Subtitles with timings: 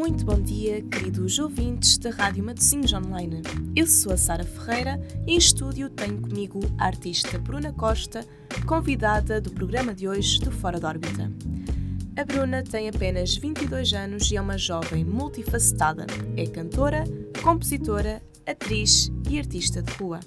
[0.00, 3.42] Muito bom dia, queridos ouvintes da Rádio Matosinhos Online.
[3.76, 8.26] Eu sou a Sara Ferreira e em estúdio tenho comigo a artista Bruna Costa,
[8.66, 11.30] convidada do programa de hoje do Fora da Órbita.
[12.16, 16.06] A Bruna tem apenas 22 anos e é uma jovem multifacetada.
[16.34, 17.04] É cantora,
[17.44, 20.20] compositora, atriz e artista de rua.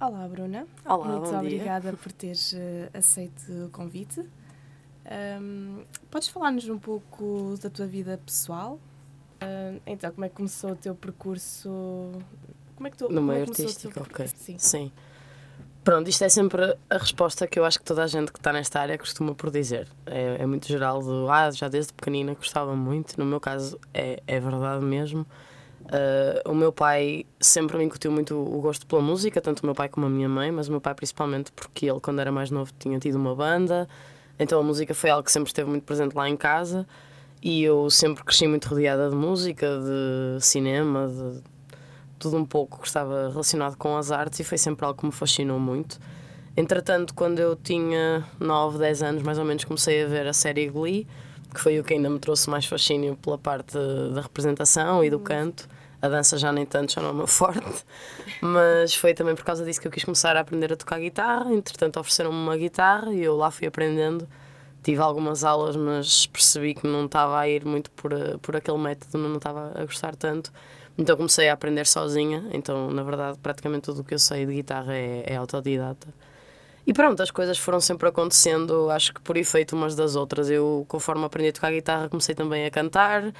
[0.00, 0.66] Olá, Bruna.
[0.86, 2.56] Olá, Muito obrigada por teres uh,
[2.94, 4.24] aceito o convite.
[5.10, 8.78] Um, podes falar-nos um pouco da tua vida pessoal?
[9.42, 12.12] Uh, então, como é que começou o teu percurso?
[12.76, 14.28] Como é que tu, No é meio o artístico, ok.
[14.28, 14.58] Sim.
[14.58, 14.92] Sim.
[15.82, 18.52] Pronto, isto é sempre a resposta que eu acho que toda a gente que está
[18.52, 19.88] nesta área costuma por dizer.
[20.06, 23.18] É, é muito geral do ah, já desde pequenina gostava muito.
[23.18, 25.26] No meu caso é, é verdade mesmo.
[25.90, 29.74] Ah, o meu pai sempre me incutiu muito o gosto pela música, tanto o meu
[29.74, 32.50] pai como a minha mãe, mas o meu pai principalmente porque ele, quando era mais
[32.50, 33.88] novo, tinha tido uma banda,
[34.40, 36.86] então a música foi algo que sempre esteve muito presente lá em casa
[37.42, 41.42] e eu sempre cresci muito rodeada de música, de cinema, de
[42.18, 45.12] tudo um pouco que estava relacionado com as artes e foi sempre algo que me
[45.12, 46.00] fascinou muito.
[46.56, 50.68] Entretanto, quando eu tinha 9, 10 anos, mais ou menos, comecei a ver a série
[50.68, 51.06] Glee,
[51.52, 53.76] que foi o que ainda me trouxe mais fascínio pela parte
[54.14, 55.68] da representação e do canto.
[56.02, 57.84] A dança já nem tanto, já não é o meu forte,
[58.40, 61.52] mas foi também por causa disso que eu quis começar a aprender a tocar guitarra.
[61.52, 64.26] Entretanto, ofereceram-me uma guitarra e eu lá fui aprendendo.
[64.82, 68.78] Tive algumas aulas, mas percebi que não estava a ir muito por, eh, por aquele
[68.78, 70.50] método, não estava a gostar tanto.
[70.96, 72.44] Então comecei a aprender sozinha.
[72.52, 76.08] Então, na verdade, praticamente tudo o que eu sei de guitarra é, é autodidata.
[76.86, 80.50] E pronto, as coisas foram sempre acontecendo, acho que por efeito umas das outras.
[80.50, 83.32] Eu, conforme aprendi a tocar guitarra, comecei também a cantar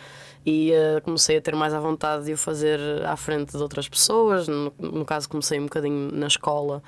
[0.44, 3.88] e eh, comecei a ter mais à vontade de o fazer à frente de outras
[3.88, 4.46] pessoas.
[4.46, 6.83] No, no caso, comecei um bocadinho na escola,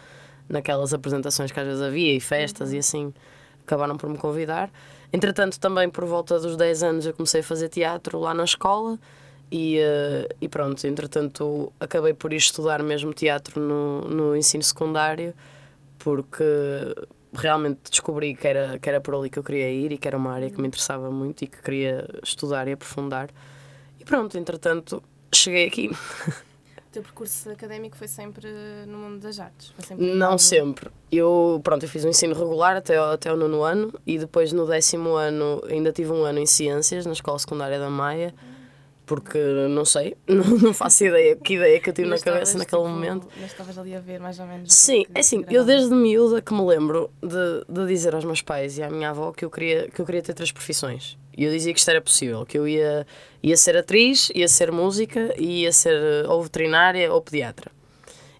[0.48, 3.14] naquelas apresentações que às vezes havia e festas e assim,
[3.66, 4.70] acabaram por me convidar.
[5.12, 8.98] Entretanto, também por volta dos 10 anos, eu comecei a fazer teatro lá na escola.
[9.50, 15.34] E, eh, e pronto, entretanto, acabei por ir estudar mesmo teatro no, no ensino secundário
[16.02, 16.44] porque
[17.32, 20.16] realmente descobri que era, que era por ali que eu queria ir e que era
[20.16, 23.30] uma área que me interessava muito e que queria estudar e aprofundar.
[23.98, 25.02] E pronto, entretanto,
[25.34, 25.90] cheguei aqui.
[25.90, 28.48] O teu percurso académico foi sempre
[28.86, 29.72] no mundo das artes?
[29.78, 30.90] Sempre Não sempre.
[31.10, 34.66] Eu, pronto, eu fiz o ensino regular até, até o nono ano e depois no
[34.66, 38.34] décimo ano ainda tive um ano em ciências na escola secundária da Maia.
[39.12, 42.80] Porque não sei, não, não faço ideia que ideia que eu tive na cabeça naquele
[42.80, 43.28] tipo, momento.
[43.38, 44.72] Mas estavas ali a ver mais ou menos.
[44.72, 48.78] Sim, é assim, eu desde miúda que me lembro de, de dizer aos meus pais
[48.78, 51.18] e à minha avó que eu queria, que eu queria ter três profissões.
[51.36, 53.06] E eu dizia que isto era possível, que eu ia,
[53.42, 57.70] ia ser atriz, ia ser música ia ser eh, ou veterinária ou pediatra.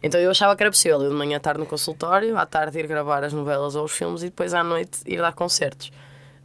[0.02, 2.86] Então eu achava que era possível, eu de manhã estar no consultório, à tarde ir
[2.86, 5.92] gravar as novelas ou os filmes e depois à noite ir dar concertos.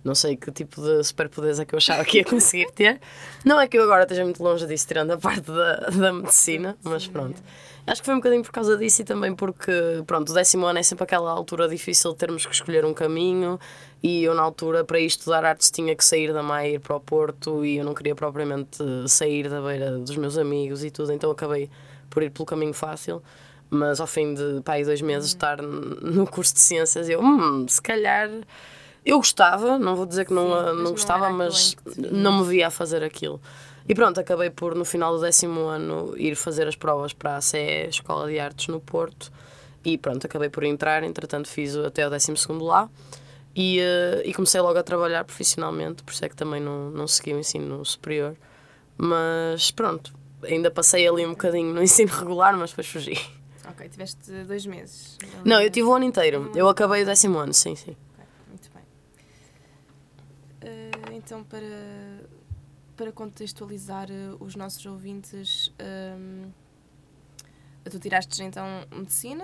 [0.03, 2.99] Não sei que tipo de superpoderes é que eu achava que ia conseguir ter.
[3.43, 6.77] Não é que eu agora esteja muito longe disso, tirando a parte da, da medicina,
[6.83, 7.41] mas pronto.
[7.85, 9.71] Acho que foi um bocadinho por causa disso e também porque,
[10.05, 13.57] pronto, o décimo ano é sempre aquela altura difícil de termos que escolher um caminho
[14.03, 16.79] e eu na altura para ir estudar artes tinha que sair da Maia e ir
[16.79, 20.91] para o Porto e eu não queria propriamente sair da beira dos meus amigos e
[20.91, 21.69] tudo, então acabei
[22.09, 23.23] por ir pelo caminho fácil.
[23.69, 27.81] Mas ao fim de pá, dois meses estar no curso de ciências, eu, hum, se
[27.81, 28.29] calhar
[29.07, 31.75] eu gostava, não vou dizer que não, Sim, mas não não gostava, aquilo mas
[32.11, 33.41] não me via a fazer aquilo.
[33.89, 37.41] E pronto, acabei por no final do décimo ano ir fazer as provas para a
[37.41, 39.31] CE, Escola de Artes no Porto.
[39.85, 42.89] E pronto, acabei por entrar, entretanto fiz até o décimo segundo lá.
[43.55, 47.07] E, eh, e comecei logo a trabalhar profissionalmente, por isso é que também não, não
[47.07, 48.35] segui o ensino superior.
[48.97, 50.13] Mas pronto,
[50.43, 53.17] ainda passei ali um bocadinho no ensino regular, mas depois fugi.
[53.69, 55.17] Ok, tiveste dois meses.
[55.45, 56.51] Não, eu tive o ano inteiro.
[56.53, 57.95] Eu acabei o décimo ano, sim, sim.
[58.13, 58.83] Ok, muito bem.
[60.61, 61.59] Eh, então, para,
[62.95, 66.49] para contextualizar eh, os nossos ouvintes, ehm,
[67.83, 69.43] tu tiraste então medicina?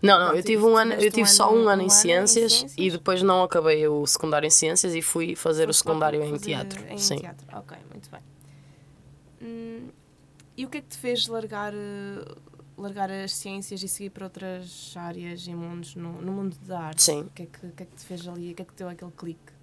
[0.00, 1.90] Não, não, eu e tive um ano, eu um tive só um um ano em
[1.90, 6.38] ciências, e depois não acabei o secundário em ciências e fui fazer o secundário em
[6.38, 6.82] teatro.
[6.88, 7.16] Em Sim.
[7.16, 8.22] teatro, ok, muito bem.
[9.42, 9.88] Hum,
[10.56, 12.34] e o que é que te fez largar, eh,
[12.78, 17.02] largar as ciências e seguir para outras áreas e mundos no, no mundo da arte?
[17.02, 17.20] Sim.
[17.20, 18.52] O que, é que, o que é que te fez ali?
[18.52, 19.57] O que é que te deu aquele clique?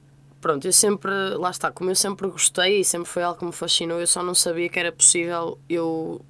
[0.45, 3.51] Pronto, eu sempre, lá está, como eu sempre gostei e sempre foi algo que me
[3.51, 6.24] fascinou, eu só não sabia que era possível eu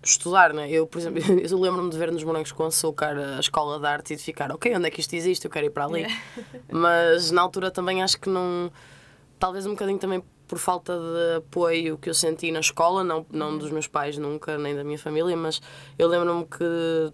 [0.00, 0.70] estudar, né?
[0.70, 4.12] Eu, por exemplo, eu lembro-me de ver nos Morangos com Açúcar a escola de arte
[4.12, 5.44] e de ficar, ok, onde é que isto existe?
[5.44, 6.06] Eu quero ir para ali.
[6.70, 8.70] Mas na altura também acho que não.
[9.40, 13.58] Talvez um bocadinho também por falta de apoio que eu senti na escola, não, não
[13.58, 15.60] dos meus pais nunca, nem da minha família, mas
[15.98, 16.64] eu lembro-me que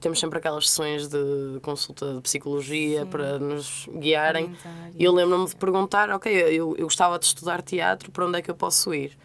[0.00, 3.06] temos sempre aquelas sessões de consulta de psicologia Sim.
[3.06, 4.54] para nos guiarem.
[4.96, 8.42] E eu lembro-me de perguntar: ok, eu, eu gostava de estudar teatro, para onde é
[8.42, 9.18] que eu posso ir?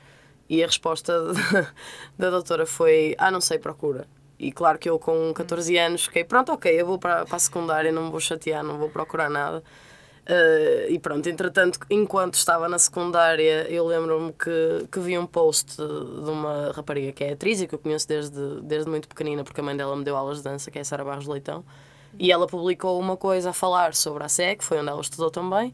[0.50, 1.14] E a resposta
[2.18, 4.08] da doutora foi: ah, não sei, procura.
[4.40, 7.40] E claro que eu com 14 anos fiquei, pronto, ok, eu vou para, para a
[7.40, 9.62] secundária, não me vou chatear, não vou procurar nada.
[10.30, 15.76] Uh, e pronto, entretanto, enquanto estava na secundária, eu lembro-me que, que vi um post
[15.78, 19.60] de uma rapariga que é atriz e que eu conheço desde, desde muito pequenina, porque
[19.60, 21.66] a mãe dela me deu aulas de dança, que é a Sara Barros Leitão.
[22.20, 25.74] E ela publicou uma coisa a falar sobre a SEC, foi onde ela estudou também,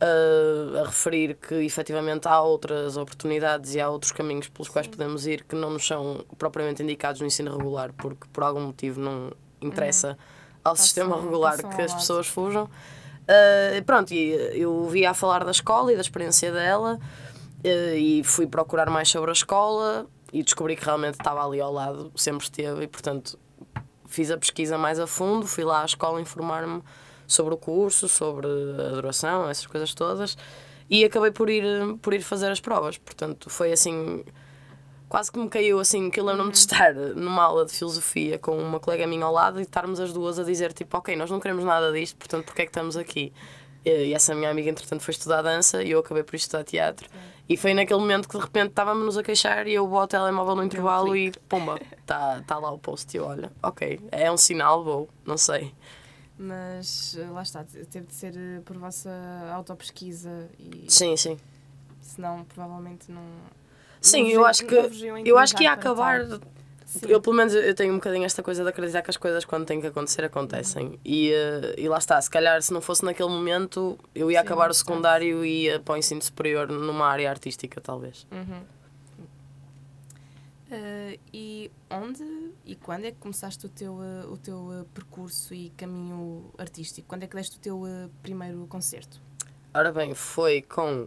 [0.00, 5.26] uh, a referir que efetivamente há outras oportunidades e há outros caminhos pelos quais podemos
[5.26, 9.32] ir que não nos são propriamente indicados no ensino regular, porque por algum motivo não
[9.60, 10.14] interessa uhum.
[10.62, 12.70] ao passam, sistema regular que as pessoas fujam.
[13.28, 16.98] Uh, pronto, e eu via a falar da escola e da experiência dela
[17.62, 21.70] uh, e fui procurar mais sobre a escola e descobri que realmente estava ali ao
[21.70, 23.38] lado, sempre esteve, e portanto
[24.06, 26.82] fiz a pesquisa mais a fundo, fui lá à escola informar-me
[27.26, 30.36] sobre o curso, sobre a duração, essas coisas todas,
[30.88, 31.64] e acabei por ir,
[32.00, 32.96] por ir fazer as provas.
[32.96, 34.24] Portanto, foi assim
[35.08, 38.56] quase que me caiu assim, que eu lembro-me de estar numa aula de filosofia com
[38.58, 41.40] uma colega minha ao lado e estarmos as duas a dizer tipo, ok, nós não
[41.40, 43.32] queremos nada disto, portanto, porque é que estamos aqui?
[43.84, 47.08] E essa minha amiga, entretanto, foi estudar dança e eu acabei por estudar teatro.
[47.48, 50.56] E foi naquele momento que de repente estávamos-nos a queixar e eu vou ao telemóvel
[50.56, 54.36] no intervalo e pumba, está tá lá o post e eu, olha, ok, é um
[54.36, 55.72] sinal, vou, não sei.
[56.36, 59.10] Mas lá está, teve de ser eh, por vossa
[59.52, 60.84] autopesquisa e.
[60.86, 61.36] Sim, sim.
[62.00, 63.24] Senão provavelmente não
[64.00, 64.74] Sim, eu acho que
[65.24, 66.26] eu acho que ia acabar.
[67.06, 69.66] Eu, pelo menos, eu tenho um bocadinho esta coisa de acreditar que as coisas, quando
[69.66, 70.98] têm que acontecer, acontecem.
[71.04, 74.46] E, uh, e lá está, se calhar, se não fosse naquele momento, eu ia Sim,
[74.46, 78.26] acabar o secundário e ia para o ensino superior numa área artística, talvez.
[78.32, 78.62] Uhum.
[80.70, 82.24] Uh, e onde
[82.64, 87.06] e quando é que começaste o teu, uh, o teu percurso e caminho artístico?
[87.06, 87.82] Quando é que deste o teu
[88.22, 89.20] primeiro concerto?
[89.74, 91.06] Ora bem, foi com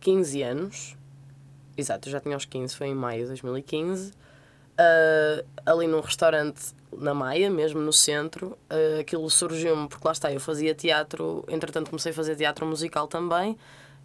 [0.00, 0.96] 15 anos
[1.76, 4.10] Exato, eu já tinha aos 15, foi em maio de 2015.
[4.10, 4.14] Uh,
[4.76, 10.32] ah, ali num restaurante na Maia, mesmo no centro, uh, aquilo surgiu-me, porque lá está,
[10.32, 13.56] eu fazia teatro, entretanto comecei a fazer teatro musical também,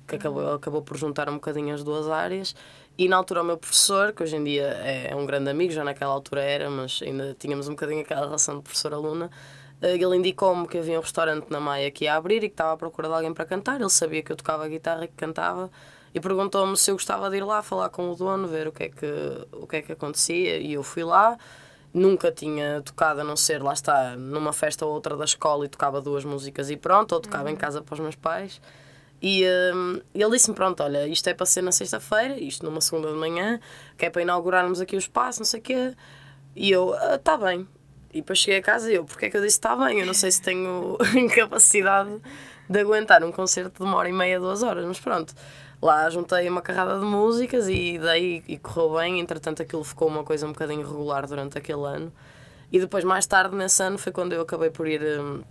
[0.08, 2.56] que acabou, acabou por juntar um bocadinho as duas áreas.
[2.98, 5.84] E na altura o meu professor, que hoje em dia é, um grande amigo, já
[5.84, 9.28] naquela altura era, mas ainda tínhamos um bocadinho aquela relação de professor-aluna,
[9.82, 12.74] uh, ele indicou-me que havia um restaurante na Maia que ia abrir e que estava
[12.74, 13.80] à procura de alguém para cantar.
[13.80, 15.70] Ele sabia que eu tocava guitarra e que cantava
[16.14, 18.84] e perguntou-me se eu gostava de ir lá falar com o dono, ver o que
[18.84, 20.58] é que, o que, é que acontecia.
[20.58, 21.38] E eu fui lá,
[21.94, 25.70] nunca tinha tocado, a não ser, lá está, numa festa ou outra da escola e
[25.70, 27.52] tocava duas músicas e pronto, ou tocava uhum.
[27.52, 28.60] em casa para os meus pais.
[29.22, 29.44] E
[29.76, 33.18] um, ele disse-me: Pronto, olha, isto é para ser na sexta-feira, isto numa segunda de
[33.18, 33.60] manhã,
[33.98, 35.94] que é para inaugurarmos aqui o espaço, não sei o quê.
[36.56, 37.68] E eu: Está ah, bem.
[38.12, 40.00] E depois cheguei a casa e eu: Porque é que eu disse está bem?
[40.00, 40.98] Eu não sei se tenho
[41.36, 42.18] capacidade
[42.70, 45.36] de aguentar um concerto de uma hora e meia, duas horas, mas pronto
[45.82, 49.20] lá juntei uma carrada de músicas e daí e correu bem.
[49.20, 52.12] Entretanto, aquilo ficou uma coisa um bocadinho regular durante aquele ano.
[52.72, 55.42] E depois, mais tarde nesse ano, foi quando eu acabei por ir um,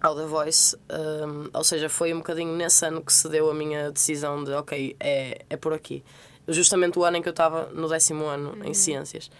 [0.00, 0.76] ao The Voice.
[0.90, 4.52] Um, ou seja, foi um bocadinho nesse ano que se deu a minha decisão de,
[4.52, 6.02] ok, é, é por aqui.
[6.48, 8.64] Justamente o ano em que eu estava no décimo ano uhum.
[8.64, 9.30] em Ciências.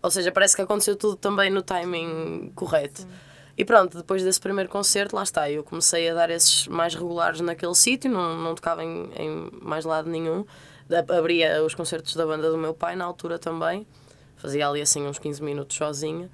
[0.00, 3.02] Ou seja, parece que aconteceu tudo também no timing correto.
[3.02, 3.08] Sim.
[3.58, 7.40] E pronto, depois desse primeiro concerto, lá está, eu comecei a dar esses mais regulares
[7.40, 10.44] naquele sítio, não, não tocava em, em mais lado nenhum.
[11.08, 13.84] Abria os concertos da banda do meu pai na altura também,
[14.36, 16.30] fazia ali assim uns 15 minutos sozinha.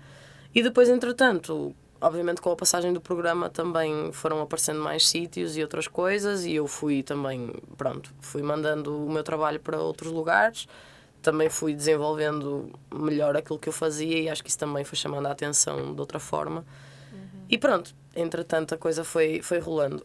[0.55, 5.63] E depois, entretanto, obviamente com a passagem do programa também foram aparecendo mais sítios e
[5.63, 10.69] outras coisas e eu fui também, pronto, fui mandando o meu trabalho para outros lugares,
[11.23, 15.25] também fui desenvolvendo melhor aquilo que eu fazia e acho que isso também foi chamando
[15.25, 16.63] a atenção de outra forma.
[17.49, 20.05] E pronto, entretanto a coisa foi, foi rolando.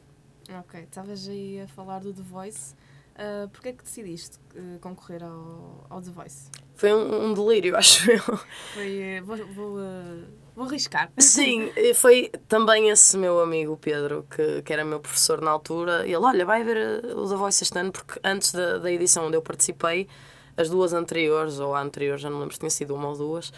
[0.60, 2.74] Ok, estavas aí a falar do The Voice.
[3.15, 6.50] Uh, Porquê é que decidiste uh, concorrer ao, ao The Voice?
[6.75, 8.39] Foi um, um delírio, acho eu.
[8.74, 10.24] Foi, uh, vou, vou, uh,
[10.55, 11.12] vou arriscar.
[11.17, 16.03] Sim, foi também esse meu amigo Pedro, que, que era meu professor na altura.
[16.05, 19.36] Ele, olha, vai ver o The Voice este ano, porque antes da, da edição onde
[19.36, 20.08] eu participei,
[20.55, 23.51] as duas anteriores, ou a anterior, já não lembro se tinha sido uma ou duas,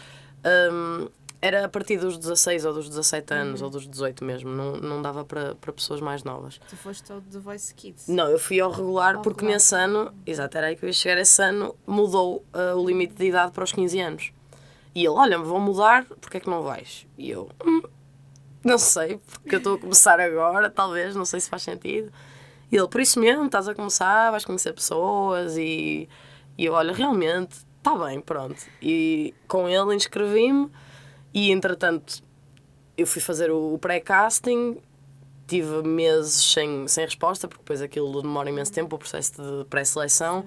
[0.44, 1.08] um,
[1.42, 3.66] era a partir dos 16 ou dos 17 anos uhum.
[3.66, 6.60] ou dos 18 mesmo, não, não dava para, para pessoas mais novas.
[6.68, 8.06] Tu foste ao The Voice Kids?
[8.06, 9.54] Não, eu fui ao regular ao porque regular.
[9.56, 13.14] nesse ano, exato, era aí que eu ia chegar, esse ano mudou uh, o limite
[13.14, 14.32] de idade para os 15 anos.
[14.94, 17.08] E ele, olha, vão mudar, porque é que não vais?
[17.18, 17.82] E eu, hum,
[18.62, 22.12] não sei, porque eu estou a começar agora, talvez, não sei se faz sentido.
[22.70, 26.08] E ele, por isso mesmo, estás a começar, vais conhecer pessoas e,
[26.56, 28.62] e eu, olha, realmente, está bem, pronto.
[28.80, 30.70] E com ele inscrevi-me
[31.32, 32.22] e, entretanto,
[32.96, 34.78] eu fui fazer o pré-casting,
[35.46, 40.44] tive meses sem, sem resposta, porque depois aquilo demora imenso tempo, o processo de pré-seleção.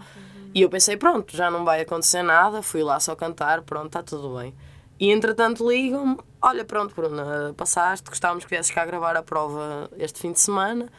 [0.54, 4.02] E eu pensei, pronto, já não vai acontecer nada, fui lá só cantar, pronto, está
[4.02, 4.54] tudo bem.
[5.00, 10.20] E entretanto ligam-me, olha, pronto, Bruna, passaste, gostávamos que viesses cá gravar a prova este
[10.20, 10.90] fim de semana.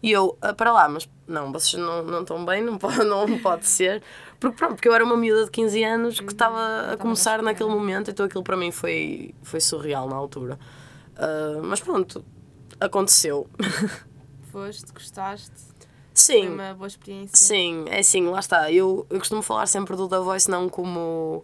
[0.00, 3.38] E eu, ah, para lá, mas não, vocês não, não estão bem, não pode, não
[3.38, 4.02] pode ser.
[4.44, 7.70] Porque pronto, porque eu era uma miúda de 15 anos que estava a começar naquele
[7.70, 10.58] momento, então aquilo para mim foi, foi surreal na altura.
[11.16, 12.22] Uh, mas pronto,
[12.78, 13.48] aconteceu.
[14.52, 15.54] Foste, gostaste?
[16.12, 16.42] Sim.
[16.42, 17.36] Foi uma boa experiência?
[17.36, 18.70] Sim, é sim, lá está.
[18.70, 21.42] Eu, eu costumo falar sempre do The Voice não como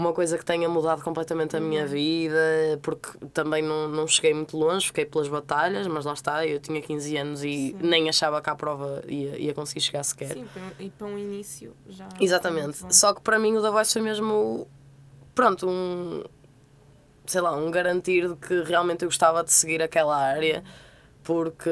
[0.00, 4.56] uma coisa que tenha mudado completamente a minha vida, porque também não, não cheguei muito
[4.56, 7.76] longe, fiquei pelas batalhas, mas lá está, eu tinha 15 anos e Sim.
[7.80, 10.32] nem achava que a prova ia, ia conseguir chegar sequer.
[10.32, 10.46] Sim,
[10.78, 12.08] e para um início já.
[12.18, 12.82] Exatamente.
[12.94, 14.66] Só que para mim o The Voice foi mesmo.
[15.34, 16.24] Pronto, um.
[17.26, 20.64] Sei lá, um garantir de que realmente eu gostava de seguir aquela área
[21.22, 21.70] porque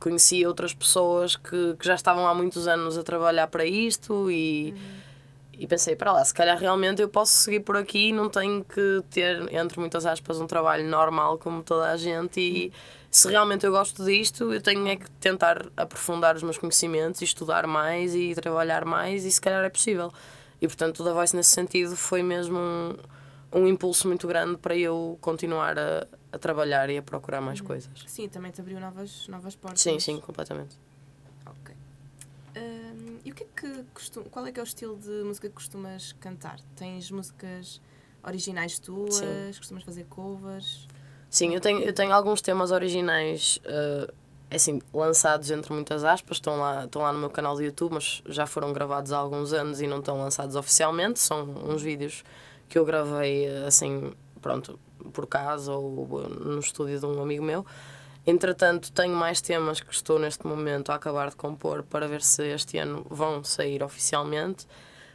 [0.00, 4.74] conhecia outras pessoas que, que já estavam há muitos anos a trabalhar para isto e.
[4.76, 5.01] Uhum
[5.62, 8.64] e pensei, para lá, se calhar realmente eu posso seguir por aqui e não tenho
[8.64, 12.40] que ter, entre muitas aspas, um trabalho normal como toda a gente.
[12.40, 12.72] E
[13.08, 17.24] se realmente eu gosto disto, eu tenho é que tentar aprofundar os meus conhecimentos e
[17.24, 20.12] estudar mais e trabalhar mais, e se calhar é possível.
[20.60, 22.96] E portanto, o da Voice nesse sentido foi mesmo um,
[23.52, 27.66] um impulso muito grande para eu continuar a, a trabalhar e a procurar mais uhum.
[27.68, 28.04] coisas.
[28.08, 29.80] Sim, também te abriu novas, novas portas.
[29.80, 30.76] Sim, sim, completamente.
[32.56, 32.91] Um,
[33.24, 35.54] e o que é que costum, qual é que é o estilo de música que
[35.54, 36.58] costumas cantar?
[36.76, 37.80] Tens músicas
[38.22, 39.16] originais tuas?
[39.16, 39.26] Sim.
[39.56, 40.88] Costumas fazer covers?
[41.30, 44.12] Sim, eu tenho, eu tenho alguns temas originais, uh,
[44.50, 48.22] assim, lançados entre muitas aspas, estão lá, estão lá no meu canal do YouTube, mas
[48.26, 51.20] já foram gravados há alguns anos e não estão lançados oficialmente.
[51.20, 52.22] São uns vídeos
[52.68, 54.78] que eu gravei, assim, pronto,
[55.12, 57.64] por casa ou no estúdio de um amigo meu.
[58.26, 62.46] Entretanto, tenho mais temas que estou neste momento a acabar de compor para ver se
[62.46, 64.66] este ano vão sair oficialmente.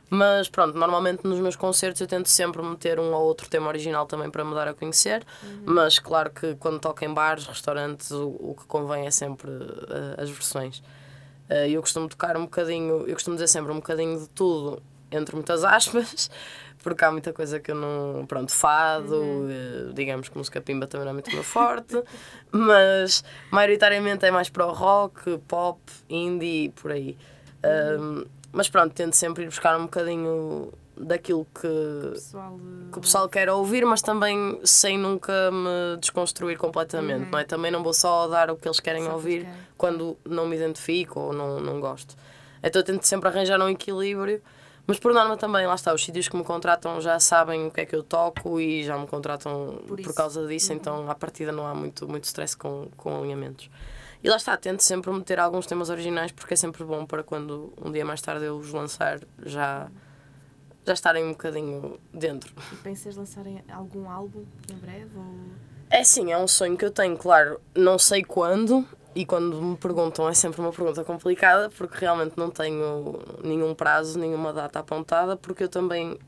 [0.09, 4.05] Mas pronto, normalmente nos meus concertos eu tento sempre meter um ou outro tema original
[4.05, 5.25] também para me dar a conhecer.
[5.43, 5.63] Uhum.
[5.65, 10.15] Mas claro que quando toco em bares, restaurantes, o, o que convém é sempre uh,
[10.17, 10.79] as versões.
[11.49, 15.35] Uh, eu costumo tocar um bocadinho, eu costumo dizer sempre um bocadinho de tudo, entre
[15.35, 16.29] muitas aspas,
[16.83, 18.25] porque há muita coisa que eu não.
[18.25, 19.49] Pronto, fado, uhum.
[19.49, 22.01] Eh, digamos que música pimba também não é muito meu forte,
[22.51, 25.79] mas maioritariamente é mais para o rock, pop,
[26.09, 27.17] indie, por aí.
[27.63, 28.21] Uhum.
[28.21, 32.59] Um, mas pronto, tento sempre ir buscar um bocadinho daquilo que, o pessoal,
[32.91, 37.31] que o pessoal quer ouvir, mas também sem nunca me desconstruir completamente, uhum.
[37.31, 37.43] não é?
[37.43, 41.19] Também não vou só dar o que eles querem só ouvir quando não me identifico
[41.19, 42.15] ou não, não gosto.
[42.63, 44.41] Então eu tento sempre arranjar um equilíbrio
[44.87, 47.81] mas por norma também, lá está, os sítios que me contratam já sabem o que
[47.81, 50.77] é que eu toco e já me contratam por, por causa disso, uhum.
[50.77, 53.69] então à partida não há muito, muito stress com, com alinhamentos.
[54.23, 57.73] E lá está, tento sempre meter alguns temas originais porque é sempre bom para quando
[57.83, 59.91] um dia mais tarde eu os lançar já,
[60.85, 62.53] já estarem um bocadinho dentro.
[62.71, 65.17] E pensas lançar algum álbum em breve?
[65.17, 65.35] Ou...
[65.89, 68.87] É sim, é um sonho que eu tenho, claro, não sei quando,
[69.17, 74.19] e quando me perguntam é sempre uma pergunta complicada porque realmente não tenho nenhum prazo,
[74.19, 76.19] nenhuma data apontada, porque eu também.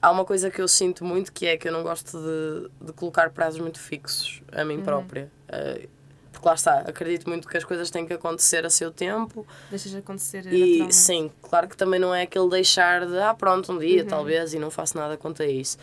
[0.00, 2.92] Há uma coisa que eu sinto muito que é que eu não gosto de, de
[2.92, 4.84] colocar prazos muito fixos a mim uhum.
[4.84, 5.32] própria.
[5.48, 5.88] Uh,
[6.30, 9.44] porque lá está, acredito muito que as coisas têm que acontecer a seu tempo.
[9.68, 13.78] Deixas acontecer E sim, claro que também não é aquele deixar de, ah, pronto, um
[13.78, 14.08] dia uhum.
[14.08, 15.76] talvez e não faço nada quanto a isso.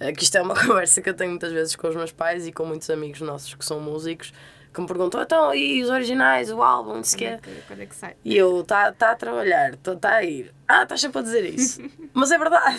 [0.00, 2.46] Uh, que isto é uma conversa que eu tenho muitas vezes com os meus pais
[2.46, 4.32] e com muitos amigos nossos que são músicos
[4.76, 7.50] que me perguntou, então, e os originais, o álbum, não sei o quê.
[7.66, 8.14] Quando é que sai?
[8.22, 10.52] E eu, está tá a trabalhar, está a ir.
[10.68, 11.80] Ah, estás sempre a dizer isso.
[12.12, 12.78] mas é verdade.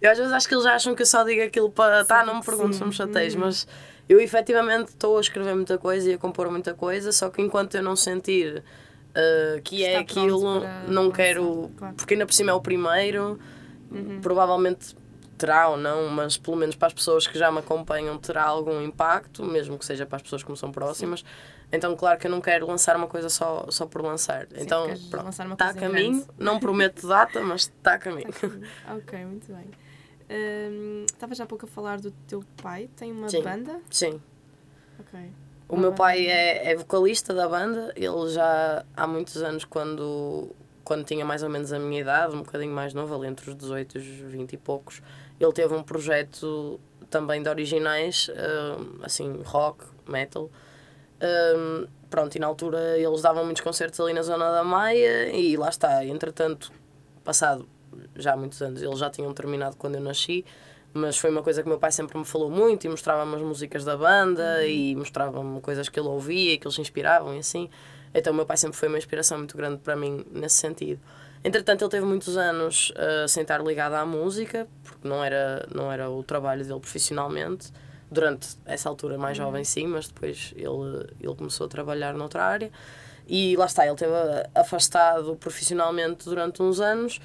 [0.00, 2.36] Eu às vezes acho que eles acham que eu só digo aquilo para, tá, não
[2.36, 3.66] me pergunto, não me chateis, mas
[4.06, 7.76] eu efetivamente estou a escrever muita coisa e a compor muita coisa, só que enquanto
[7.76, 11.70] eu não sentir uh, que é Está é aquilo, não quero.
[11.78, 11.94] Claro.
[11.94, 13.40] Porque ainda por cima é o primeiro,
[13.90, 14.20] uhum.
[14.20, 14.94] provavelmente
[15.42, 18.80] terá ou não, mas pelo menos para as pessoas que já me acompanham terá algum
[18.80, 21.20] impacto, mesmo que seja para as pessoas que me são próximas.
[21.20, 21.26] Sim.
[21.72, 24.46] Então, claro que eu não quero lançar uma coisa só, só por lançar.
[24.46, 26.24] Sim, então, está a caminho.
[26.38, 28.28] Não prometo data, mas está a caminho.
[28.96, 29.68] ok, muito bem.
[31.06, 33.42] Estavas um, há pouco a falar do teu pai, tem uma Sim.
[33.42, 33.80] banda?
[33.90, 34.20] Sim.
[35.00, 35.18] Ok.
[35.68, 41.04] O meu pai é, é vocalista da banda, ele já há muitos anos, quando, quando
[41.04, 43.98] tinha mais ou menos a minha idade, um bocadinho mais novo, ali entre os 18
[43.98, 45.02] e os 20 e poucos,
[45.44, 46.80] ele teve um projeto
[47.10, 50.50] também de originais, uh, assim, rock, metal.
[51.56, 55.56] Um, pronto, e na altura eles davam muitos concertos ali na zona da Maia e
[55.56, 56.04] lá está.
[56.04, 56.72] Entretanto,
[57.24, 57.68] passado
[58.16, 60.44] já há muitos anos, eles já tinham terminado quando eu nasci,
[60.94, 63.84] mas foi uma coisa que meu pai sempre me falou muito e mostrava-me as músicas
[63.84, 64.66] da banda uhum.
[64.66, 67.68] e mostrava-me coisas que ele ouvia e que eles inspiravam e assim.
[68.14, 71.00] Então, meu pai sempre foi uma inspiração muito grande para mim nesse sentido.
[71.44, 75.90] Entretanto, ele teve muitos anos uh, sem estar ligado à música, porque não era, não
[75.90, 77.72] era o trabalho dele profissionalmente.
[78.10, 79.46] Durante essa altura, mais uhum.
[79.46, 82.70] jovem, sim, mas depois ele, ele começou a trabalhar noutra área.
[83.26, 84.12] E lá está, ele esteve
[84.54, 87.20] afastado profissionalmente durante uns anos.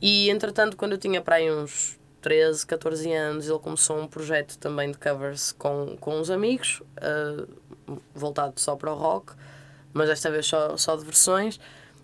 [0.00, 4.58] E entretanto, quando eu tinha para aí uns 13, 14 anos, ele começou um projeto
[4.58, 7.48] também de covers com, com uns amigos, uh,
[8.14, 9.32] voltado só para o rock,
[9.92, 11.58] mas desta vez só, só de versões.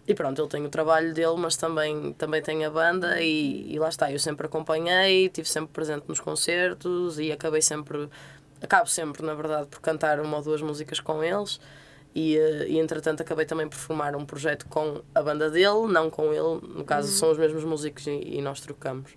[0.07, 3.79] E pronto, ele tem o trabalho dele, mas também, também tem a banda e, e
[3.79, 4.11] lá está.
[4.11, 8.09] Eu sempre acompanhei, estive sempre presente nos concertos e acabei sempre,
[8.61, 11.61] acabo sempre, na verdade, por cantar uma ou duas músicas com eles.
[12.15, 16.11] E, eh, e entretanto acabei também por formar um projeto com a banda dele, não
[16.11, 17.15] com ele, no caso uhum.
[17.15, 19.13] são os mesmos músicos e, e nós trocamos.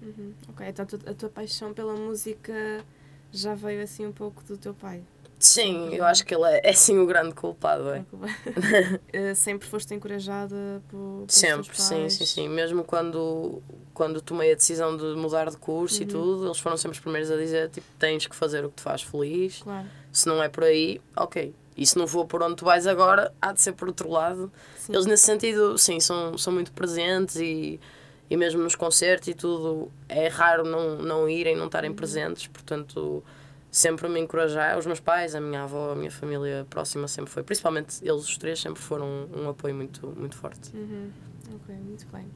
[0.00, 0.32] Uhum.
[0.48, 2.84] Ok, então a tua paixão pela música
[3.32, 5.02] já veio assim um pouco do teu pai?
[5.38, 7.90] Sim, eu acho que ele é, é sim o grande culpado.
[7.90, 8.04] É.
[9.12, 12.48] Eh, sempre foste encorajada por, Sempre, sim, sim, sim.
[12.48, 13.62] Mesmo quando,
[13.94, 16.02] quando tomei a decisão de mudar de curso uhum.
[16.02, 18.76] e tudo, eles foram sempre os primeiros a dizer: tipo, tens que fazer o que
[18.76, 19.62] te faz feliz.
[19.62, 19.86] Claro.
[20.12, 21.54] Se não é por aí, ok.
[21.76, 24.52] E se não for por onde tu vais agora, há de ser por outro lado.
[24.76, 24.92] Sim.
[24.92, 27.80] Eles, nesse sentido, sim, são, são muito presentes e,
[28.28, 31.96] e mesmo nos concertos e tudo, é raro não, não irem, não estarem uhum.
[31.96, 32.46] presentes.
[32.48, 33.22] Portanto
[33.70, 37.42] sempre me encorajar, os meus pais, a minha avó, a minha família próxima sempre foi,
[37.42, 40.74] principalmente eles os três sempre foram um, um apoio muito, muito forte.
[40.74, 41.10] Uhum.
[41.54, 42.26] Ok, muito bem.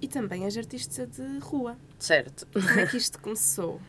[0.00, 1.76] E também és artista de rua.
[1.98, 2.46] Certo.
[2.52, 3.80] Como é que isto começou?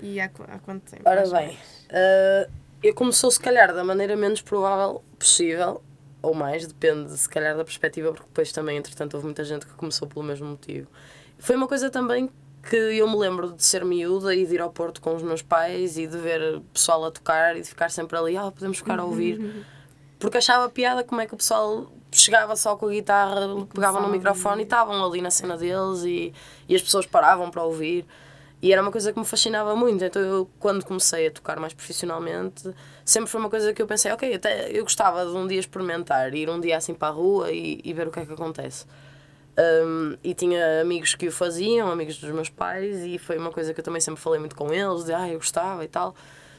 [0.00, 1.02] E há, há quanto tempo?
[1.04, 2.50] Ora bem, uh,
[2.82, 5.82] eu começou se calhar da maneira menos provável possível,
[6.22, 9.72] ou mais, depende se calhar da perspectiva, porque depois também, entretanto, houve muita gente que
[9.74, 10.88] começou pelo mesmo motivo.
[11.38, 12.30] Foi uma coisa também
[12.62, 15.42] que eu me lembro de ser miúda e de ir ao Porto com os meus
[15.42, 18.98] pais e de ver pessoal a tocar e de ficar sempre ali, ah, podemos ficar
[18.98, 19.64] a ouvir.
[20.18, 24.08] Porque achava piada como é que o pessoal chegava só com a guitarra, pegava no
[24.08, 26.32] microfone e estavam ali na cena deles e,
[26.68, 28.04] e as pessoas paravam para ouvir.
[28.60, 30.04] E era uma coisa que me fascinava muito.
[30.04, 32.68] Então, eu, quando comecei a tocar mais profissionalmente,
[33.04, 36.34] sempre foi uma coisa que eu pensei: ok, até eu gostava de um dia experimentar,
[36.34, 38.84] ir um dia assim para a rua e, e ver o que é que acontece.
[39.58, 43.74] Um, e tinha amigos que o faziam, amigos dos meus pais, e foi uma coisa
[43.74, 46.14] que eu também sempre falei muito com eles, de ah, eu gostava e tal.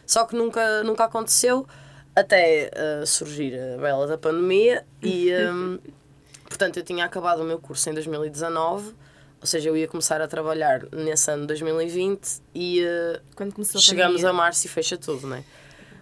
[0.06, 1.66] Só que nunca, nunca aconteceu
[2.14, 5.80] até uh, surgir a bela da pandemia e um,
[6.44, 8.94] portanto eu tinha acabado o meu curso em 2019,
[9.40, 14.32] ou seja, eu ia começar a trabalhar nesse ano de 2020 e uh, chegamos a,
[14.32, 15.44] a março e fecha tudo, não é?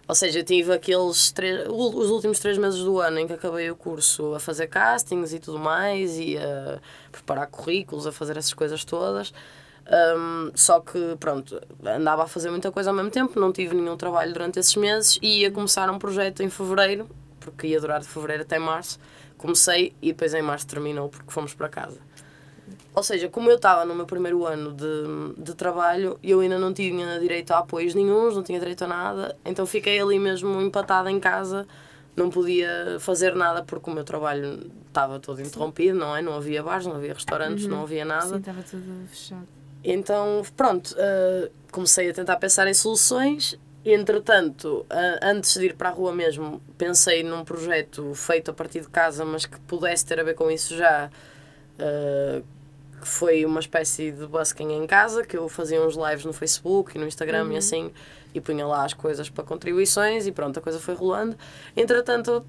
[0.08, 3.70] Ou seja, eu tive aqueles três, os últimos três meses do ano em que acabei
[3.70, 6.80] o curso a fazer castings e tudo mais, e a
[7.12, 9.34] preparar currículos, a fazer essas coisas todas.
[9.90, 13.96] Um, só que, pronto, andava a fazer muita coisa ao mesmo tempo, não tive nenhum
[13.98, 18.08] trabalho durante esses meses e ia começar um projeto em fevereiro, porque ia durar de
[18.08, 19.00] fevereiro até março.
[19.38, 22.00] Comecei e depois em março terminou porque fomos para casa.
[22.98, 26.74] Ou seja, como eu estava no meu primeiro ano de, de trabalho, eu ainda não
[26.74, 31.12] tinha direito a apoios nenhums, não tinha direito a nada, então fiquei ali mesmo empatada
[31.12, 31.68] em casa,
[32.16, 36.24] não podia fazer nada porque o meu trabalho estava todo interrompido, não é?
[36.24, 37.70] Não havia bares, não havia restaurantes, uhum.
[37.70, 38.30] não havia nada.
[38.30, 39.48] Sim, estava tudo fechado.
[39.84, 43.60] Então, pronto, uh, comecei a tentar pensar em soluções.
[43.86, 48.82] Entretanto, uh, antes de ir para a rua mesmo, pensei num projeto feito a partir
[48.82, 51.12] de casa, mas que pudesse ter a ver com isso já.
[53.00, 56.96] Que foi uma espécie de busking em casa, que eu fazia uns lives no Facebook
[56.96, 57.52] e no Instagram uhum.
[57.54, 57.92] e assim,
[58.34, 61.38] e punha lá as coisas para contribuições e pronto, a coisa foi rolando.
[61.76, 62.46] Entretanto,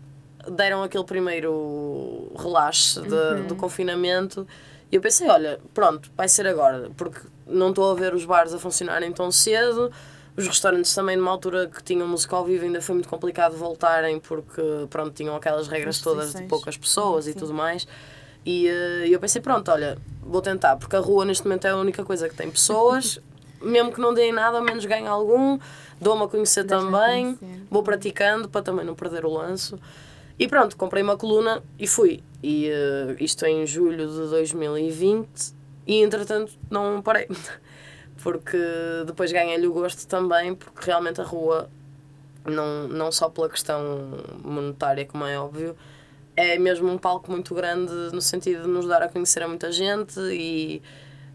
[0.51, 3.47] deram aquele primeiro relaxe de, uhum.
[3.47, 4.47] do confinamento
[4.91, 8.55] e eu pensei, olha, pronto, vai ser agora, porque não estou a ver os bares
[8.55, 9.91] a funcionarem tão cedo,
[10.37, 14.21] os restaurantes também numa altura que tinham música ao vivo ainda foi muito complicado voltarem
[14.21, 17.33] porque pronto, tinham aquelas regras todas de poucas pessoas Sim.
[17.33, 17.87] e tudo mais.
[18.45, 21.77] E uh, eu pensei, pronto, olha, vou tentar, porque a rua neste momento é a
[21.77, 23.21] única coisa que tem pessoas,
[23.61, 25.59] mesmo que não deem nada, ao menos ganho algum,
[26.01, 27.67] dou-me a conhecer também, conhecer.
[27.71, 29.79] vou praticando para também não perder o lanço.
[30.39, 32.23] E pronto, comprei uma coluna e fui.
[32.43, 35.29] E uh, isto em julho de 2020
[35.87, 37.27] e entretanto não parei.
[38.23, 38.59] porque
[39.07, 41.71] depois ganhei-lhe o gosto também, porque realmente a rua,
[42.45, 44.11] não, não só pela questão
[44.45, 45.77] monetária, como é óbvio,
[46.41, 49.73] é mesmo um palco muito grande no sentido de nos dar a conhecer a muita
[49.73, 50.81] gente e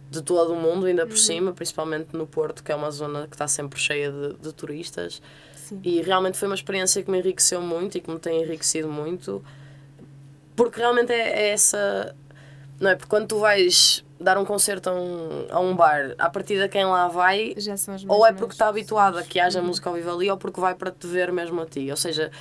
[0.10, 1.18] de todo o mundo, ainda por Uhum.
[1.18, 5.22] cima, principalmente no Porto, que é uma zona que está sempre cheia de, de turistas.
[5.56, 5.80] Sim.
[5.84, 9.44] E realmente foi uma experiência que me enriqueceu muito e que me tem enriquecido muito,
[10.56, 12.16] porque realmente é, é essa.
[12.80, 12.96] Não é?
[12.96, 16.68] Porque quando tu vais dar um concerto a um, a um bar, a partir de
[16.70, 17.54] quem lá vai,
[18.08, 19.68] ou é porque está habituado a que haja Uhum.
[19.68, 21.90] música ao vivo ali, ou porque vai para te ver mesmo a ti.
[21.90, 22.32] Ou seja,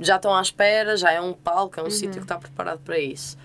[0.00, 1.84] já estão à espera, já é um palco, Uhum.
[1.84, 3.36] é um sítio que está preparado para isso.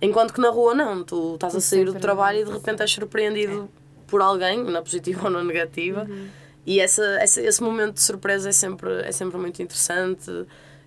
[0.00, 2.90] Enquanto que na rua não, tu estás a sair do trabalho e de repente és
[2.90, 3.68] surpreendido
[4.06, 6.06] por alguém, na positiva ou na negativa.
[6.08, 6.28] Uhum.
[6.66, 10.30] E essa, essa, esse momento de surpresa é sempre, é sempre muito interessante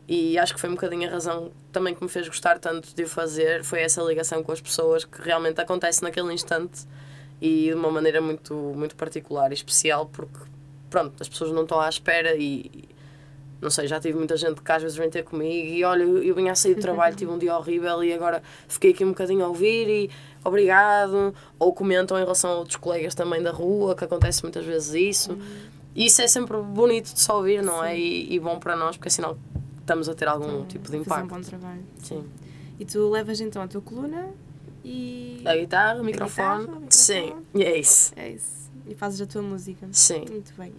[0.08, 3.04] e acho que foi um bocadinho a razão também que me fez gostar tanto de
[3.04, 6.86] o fazer, foi essa ligação com as pessoas que realmente acontece naquele instante
[7.42, 10.40] e de uma maneira muito, muito particular e especial porque,
[10.90, 12.70] pronto, as pessoas não estão à espera e,
[13.62, 16.22] não sei, já tive muita gente que às vezes vem ter comigo e olha, eu
[16.24, 19.10] eu vinha a sair do trabalho, tive um dia horrível e agora fiquei aqui um
[19.10, 20.12] bocadinho a ouvir e
[20.44, 21.34] obrigado.
[21.58, 25.38] Ou comentam em relação a outros colegas também da rua, que acontece muitas vezes isso.
[25.96, 27.98] E isso é sempre bonito de só ouvir, não é?
[27.98, 29.40] E, e bom para nós, porque é sinal que
[29.80, 31.28] estamos a ter algum tipo de Fazer um impacto.
[31.28, 31.84] bom trabalho.
[32.04, 32.24] Sim.
[32.78, 34.28] E tu levas então a tua coluna
[34.84, 35.42] e.
[35.46, 36.60] A guitarra, o microfone.
[36.60, 36.88] guitarra, o microfone.
[36.90, 38.12] Sim, e é isso.
[38.18, 38.70] É isso.
[38.86, 39.88] E fazes a tua música.
[39.92, 40.26] Sim.
[40.30, 40.74] Muito bem.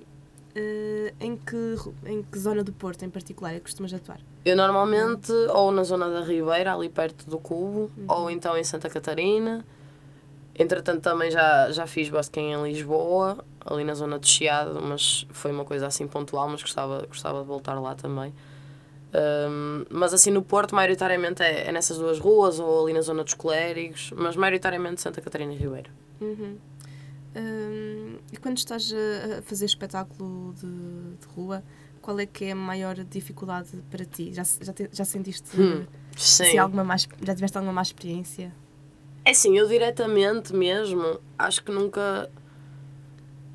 [0.59, 4.19] Eh, em, que, em que zona do Porto em particular é que costumas atuar?
[4.43, 8.05] Eu normalmente, ou na zona da Ribeira, ali perto do Cubo, Uhum.
[8.09, 9.63] ou então em Santa Catarina.
[10.59, 15.51] Entretanto, também já, já fiz basquem em Lisboa, ali na zona de Chiado, mas foi
[15.53, 18.33] uma coisa assim pontual, mas gostava, gostava de voltar lá também.
[19.13, 23.23] Ahm, mas assim, no Porto, maioritariamente é, é nessas duas ruas, ou ali na zona
[23.23, 25.91] dos Clérigos, mas maioritariamente Santa Catarina e Ribeira.
[26.23, 26.57] Uhum.
[27.39, 27.86] Hum,
[28.33, 31.63] e quando estás a fazer espetáculo de, de rua,
[32.01, 34.33] qual é que é a maior dificuldade para ti?
[34.33, 35.85] Já, se- já, te- já sentiste Hum,
[36.17, 36.59] assim, Sim.
[36.59, 38.53] alguma mais, já tiveste alguma má experiência?
[39.25, 42.31] É assim, eu diretamente mesmo, acho que nunca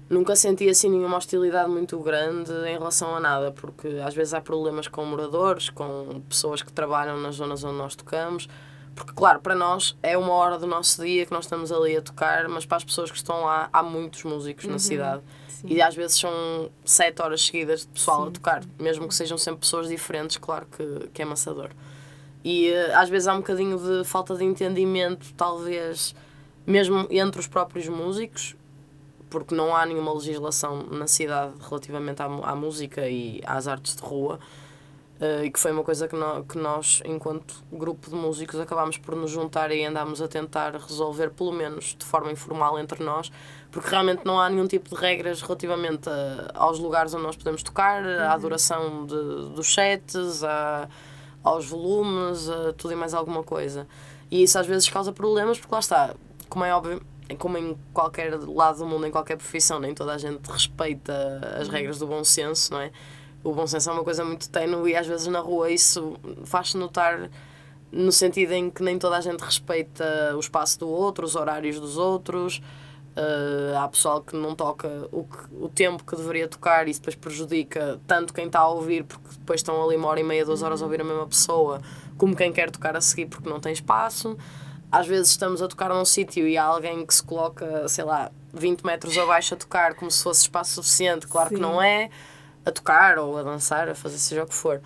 [0.09, 4.41] nunca senti assim nenhuma hostilidade muito grande em relação a nada, porque às vezes há
[4.41, 8.49] problemas com moradores, com pessoas que trabalham nas zonas onde nós tocamos,
[8.95, 12.01] porque claro, para nós é uma hora do nosso dia que nós estamos ali a
[12.01, 15.21] tocar, mas para as pessoas que estão lá há muitos músicos na cidade.
[15.47, 15.67] Sim.
[15.67, 19.37] E às vezes são sete horas seguidas de pessoal a Sim, tocar, mesmo que sejam
[19.37, 21.69] sempre pessoas diferentes, claro que, que é amassador.
[22.43, 26.15] E eh, às vezes há um bocadinho de falta de entendimento, talvez,
[26.65, 28.55] mesmo entre os próprios músicos,
[29.29, 34.01] porque não há nenhuma legislação na cidade relativamente à, à música e às artes de
[34.01, 34.39] rua.
[35.21, 38.97] Eh, e que foi uma coisa que, nó- que nós, enquanto grupo de músicos, acabámos
[38.97, 43.31] por nos juntar e andámos a tentar resolver, pelo menos de forma informal entre nós,
[43.71, 47.61] porque realmente não há nenhum tipo de regras relativamente a- aos lugares onde nós podemos
[47.63, 49.15] tocar, à duração de,
[49.55, 50.89] dos sets, à,
[51.43, 53.87] aos volumes, a tudo e mais alguma coisa.
[54.29, 56.15] E isso às vezes causa problemas, porque lá está,
[56.49, 57.01] como é óbvio,
[57.37, 61.13] como em qualquer lado do mundo, em qualquer profissão, nem toda a gente respeita
[61.59, 62.91] as regras do bom senso, não é?
[63.43, 66.77] O bom senso é uma coisa muito tenue e às vezes na rua isso faz-se
[66.77, 67.29] notar
[67.91, 71.79] no sentido em que nem toda a gente respeita o espaço do outro, os horários
[71.79, 72.61] dos outros.
[73.11, 77.01] Uh, há pessoal que não toca o, que, o tempo que deveria tocar e isso
[77.01, 80.45] depois prejudica tanto quem está a ouvir, porque depois estão ali uma hora e meia,
[80.45, 81.81] duas horas a ouvir a mesma pessoa,
[82.17, 84.37] como quem quer tocar a seguir porque não tem espaço.
[84.89, 88.31] Às vezes estamos a tocar num sítio e há alguém que se coloca, sei lá,
[88.53, 91.55] 20 metros abaixo a tocar como se fosse espaço suficiente, claro Sim.
[91.55, 92.09] que não é,
[92.65, 94.81] a tocar ou a dançar, a fazer seja o que for.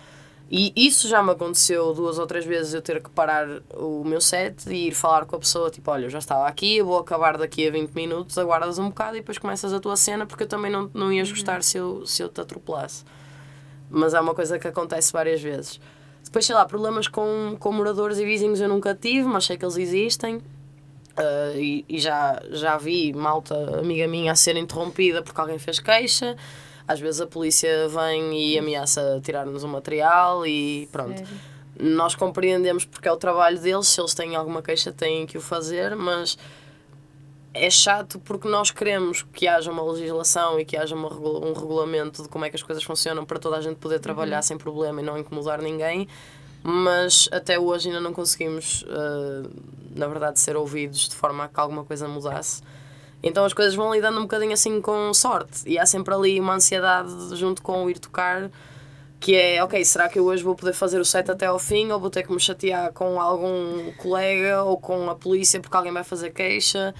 [0.48, 4.20] E isso já me aconteceu duas ou três vezes eu ter que parar o meu
[4.20, 6.98] set e ir falar com a pessoa, tipo, olha, eu já estava aqui, eu vou
[6.98, 10.44] acabar daqui a 20 minutos, aguardas um bocado e depois começas a tua cena porque
[10.44, 13.04] eu também não, não ias gostar se eu, se eu te atropelasse.
[13.90, 15.80] Mas é uma coisa que acontece várias vezes.
[16.24, 19.64] Depois, sei lá, problemas com, com moradores e vizinhos eu nunca tive, mas sei que
[19.64, 20.40] eles existem.
[21.16, 25.80] Ah, e, e já, já vi malta amiga minha a ser interrompida porque alguém fez
[25.80, 26.36] queixa.
[26.86, 31.18] Às vezes a polícia vem e ameaça tirar-nos o material e pronto.
[31.18, 31.56] Sério?
[31.78, 35.40] Nós compreendemos porque é o trabalho deles, se eles têm alguma queixa têm que o
[35.40, 36.38] fazer, mas
[37.52, 42.22] é chato porque nós queremos que haja uma legislação e que haja uma um regulamento
[42.22, 45.00] de como é que as coisas funcionam para toda a gente poder trabalhar sem problema
[45.00, 46.06] e não incomodar ninguém,
[46.62, 49.48] mas até hoje ainda não conseguimos, eh,
[49.94, 52.62] na verdade, ser ouvidos de forma a que alguma coisa mudasse.
[53.26, 56.54] Então as coisas vão lidando um bocadinho assim com sorte e há sempre ali uma
[56.54, 58.50] ansiedade junto com o ir tocar
[59.18, 61.90] que é, ok, será que eu hoje vou poder fazer o set até ao fim
[61.90, 65.92] ou vou ter que me chatear com algum colega ou com a polícia porque alguém
[65.92, 66.94] vai fazer queixa?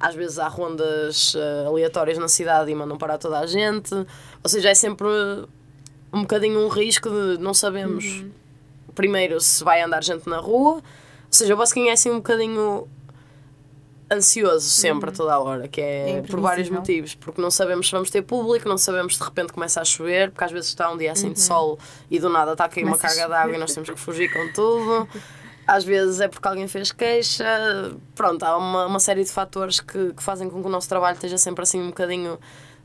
[0.00, 3.92] Às vezes há rondas eh, aleatórias na cidade e mandam parar toda a gente.
[3.94, 5.06] Ou seja, é sempre
[6.12, 8.24] um bocadinho um risco de não sabemos
[8.94, 10.74] primeiro se vai andar gente na rua.
[10.76, 10.82] Ou
[11.28, 12.88] seja, o basquinho é assim um bocadinho
[14.10, 17.86] ansioso sempre a toda a hora, que é, É por vários motivos, porque não sabemos
[17.86, 20.68] se vamos ter público, não sabemos se de repente começa a chover, porque às vezes
[20.70, 21.78] está um dia assim de sol
[22.10, 24.32] e do nada está a cair uma carga de água e nós temos que fugir
[24.32, 25.08] com tudo.
[25.66, 27.44] Às vezes é porque alguém fez queixa.
[28.14, 31.14] Pronto, há uma, uma série de fatores que, que fazem com que o nosso trabalho
[31.16, 32.38] esteja sempre assim um bocadinho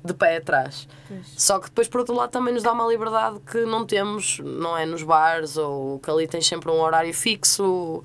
[0.04, 0.86] de pé atrás.
[1.08, 1.28] Pois.
[1.38, 4.78] Só que depois, por outro lado, também nos dá uma liberdade que não temos, não
[4.78, 8.04] é nos bares, ou que ali tens sempre um horário fixo.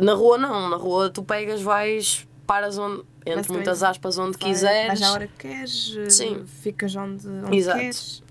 [0.00, 0.70] Na rua, não.
[0.70, 4.86] Na rua, tu pegas, vais, paras onde, entre muitas aspas, onde Vai- quiseres.
[4.88, 6.44] Vais à hora que queres, Sim.
[6.46, 7.78] ficas onde, onde Exato.
[7.78, 8.22] queres.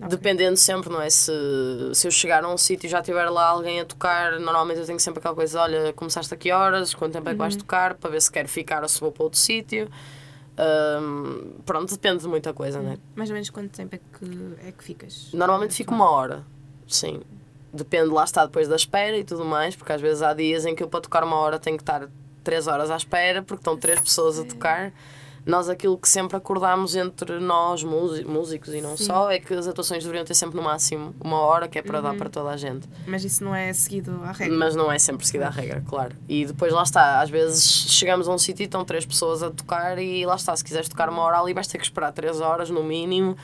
[0.00, 0.08] Ok.
[0.08, 1.10] Dependendo sempre, não é?
[1.10, 1.30] Se,
[1.94, 4.86] se eu chegar a um sítio e já tiver lá alguém a tocar, normalmente eu
[4.86, 7.94] tenho sempre aquela coisa: olha, começaste a que horas, quanto tempo é que vais tocar,
[7.94, 9.88] para ver se quero ficar ou se vou para outro sítio.
[10.56, 12.96] Ahm, pronto, depende de muita coisa, não é?
[13.14, 15.28] Mais ou menos quanto tempo é que, é que ficas?
[15.32, 16.44] Normalmente fico uma hora,
[16.88, 17.20] sim.
[17.72, 20.74] Depende, lá está, depois da espera e tudo mais, porque às vezes há dias em
[20.74, 22.06] que eu para tocar uma hora tenho que estar
[22.42, 24.92] três horas à espera, porque estão três pessoas a tocar.
[25.44, 29.06] Nós aquilo que sempre acordámos entre nós, músi- músicos e não Sim.
[29.06, 32.00] só, é que as atuações deveriam ter sempre no máximo uma hora, que é para
[32.00, 32.88] dar para toda a gente.
[33.08, 34.56] Mas isso não é seguido à regra.
[34.56, 36.14] Mas não é sempre seguida a regra, claro.
[36.28, 39.50] E depois lá está, às vezes chegamos a um sítio e estão três pessoas a
[39.50, 42.40] tocar e lá está, se quiseres tocar uma hora ali vais ter que esperar três
[42.40, 43.36] horas no mínimo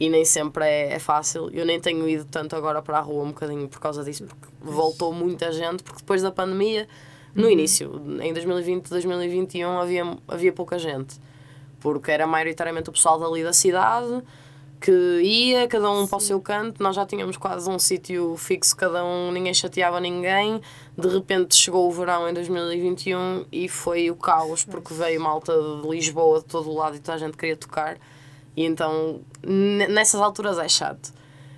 [0.00, 1.50] e nem sempre é, é fácil.
[1.52, 4.48] Eu nem tenho ido tanto agora para a rua um bocadinho por causa disso, porque
[4.60, 6.88] voltou muita gente, porque depois da pandemia,
[7.34, 11.20] no início, em 2020, 2021, havia, havia pouca gente.
[11.80, 14.22] Porque era maioritariamente o pessoal dali da cidade
[14.80, 18.76] que ia, cada um para o seu canto, nós já tínhamos quase um sítio fixo,
[18.76, 20.60] cada um, ninguém chateava ninguém.
[20.96, 25.88] De repente chegou o verão em 2021 e foi o caos, porque veio malta de
[25.88, 27.98] Lisboa, de todo o lado, e toda a gente queria tocar.
[28.56, 31.12] E então, nessas alturas é chato.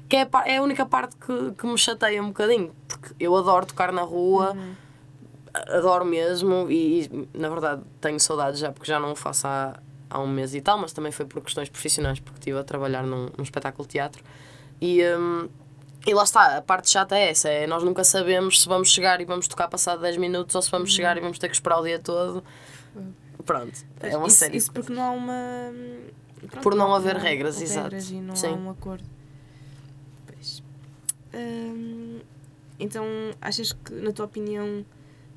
[0.09, 3.37] Que é a, é a única parte que, que me chateia um bocadinho, porque eu
[3.37, 4.57] adoro tocar na rua,
[5.55, 9.79] adoro mesmo, e, e, na verdade tenho saudades já, porque já não o faço há,
[10.09, 13.03] há um mês e tal, mas também foi por questões profissionais, porque estive a trabalhar
[13.03, 14.23] num, num espetáculo de teatro.
[14.81, 15.49] E, hum,
[16.07, 19.21] e lá está, a parte chata é essa, é nós nunca sabemos se vamos chegar
[19.21, 21.79] e vamos tocar passado 10 minutos ou se vamos chegar e vamos ter que esperar
[21.79, 22.43] o dia todo.
[23.45, 24.57] Pronto, é uma isso, série.
[24.57, 25.73] Isso porque não há uma.
[26.49, 27.85] pronto, Por não há- haver há regras, exato.
[27.85, 28.47] regras e não Sim.
[28.49, 29.05] há um acordo.
[30.27, 30.63] Pois.
[31.35, 32.21] Hum,
[32.79, 33.05] então,
[33.41, 34.85] achas que, na tua opinião,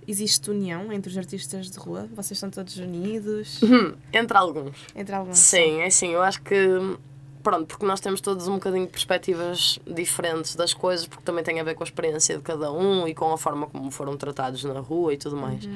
[0.07, 2.07] existe união entre os artistas de rua?
[2.15, 3.61] Vocês estão todos unidos?
[3.63, 4.75] Hum, entre alguns.
[4.95, 5.37] Entre alguns?
[5.37, 6.55] Sim, é assim, eu acho que.
[7.41, 11.59] Pronto, porque nós temos todos um bocadinho de perspectivas diferentes das coisas, porque também tem
[11.59, 14.63] a ver com a experiência de cada um e com a forma como foram tratados
[14.63, 15.67] na rua e tudo mais.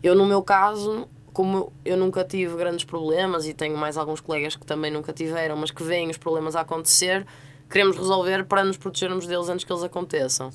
[0.00, 4.54] Eu, no meu caso, como eu nunca tive grandes problemas e tenho mais alguns colegas
[4.54, 7.26] que também nunca tiveram, mas que veem os problemas a acontecer,
[7.68, 10.50] queremos resolver para nos protegermos deles antes que eles aconteçam.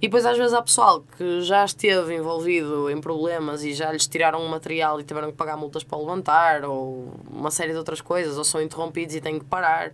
[0.00, 4.06] E depois, às vezes, há pessoal que já esteve envolvido em problemas e já lhes
[4.06, 7.78] tiraram um material e tiveram que pagar multas para o levantar, ou uma série de
[7.78, 9.92] outras coisas, ou são interrompidos e têm que parar.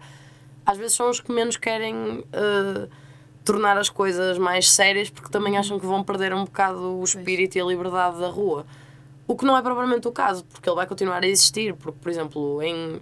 [0.64, 2.88] Às vezes são os que menos querem eh,
[3.44, 7.56] tornar as coisas mais sérias porque também acham que vão perder um bocado o espírito
[7.56, 8.66] e a liberdade da rua.
[9.26, 11.74] O que não é propriamente o caso, porque ele vai continuar a existir.
[11.74, 13.00] Porque, por exemplo, em,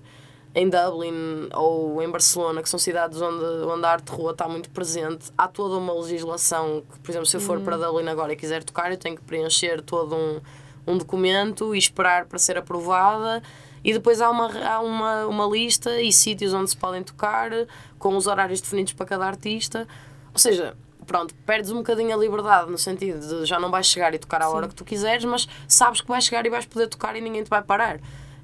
[0.55, 4.47] em Dublin ou em Barcelona, que são cidades onde, onde a arte de rua está
[4.47, 8.33] muito presente, há toda uma legislação que, por exemplo, se eu for para Dublin agora
[8.33, 10.41] e quiser tocar, eu tenho que preencher todo um,
[10.87, 13.43] um documento e esperar para ser aprovada.
[13.85, 17.51] E depois há uma, há uma, uma lista e sítios onde se podem tocar,
[17.99, 19.89] com os horários definidos para cada artista.
[20.33, 24.15] Ou seja, pronto, perdes um bocadinho a liberdade, no sentido de já não vais chegar
[24.15, 26.87] e tocar à hora que tu quiseres, mas sabes que vais chegar e vais poder
[26.87, 27.99] tocar e ninguém te vai parar.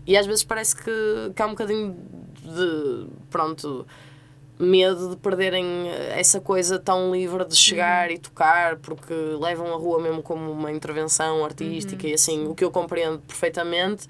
[0.08, 1.94] E às vezes parece que, que há um bocadinho
[2.42, 3.86] de, pronto,
[4.58, 10.00] medo de perderem essa coisa tão livre de chegar e tocar, porque levam a rua
[10.00, 14.08] mesmo como uma intervenção artística e assim, o que eu compreendo perfeitamente,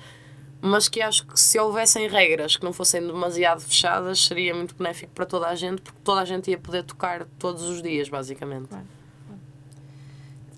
[0.61, 5.11] mas que acho que se houvessem regras que não fossem demasiado fechadas, seria muito benéfico
[5.13, 8.69] para toda a gente, porque toda a gente ia poder tocar todos os dias, basicamente.
[8.69, 8.98] Claro.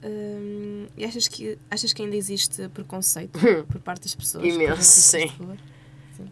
[0.02, 4.44] Hum, e achas que, achas que ainda existe preconceito por parte das pessoas?
[4.44, 5.26] Imenso, sim.
[5.38, 5.56] rua?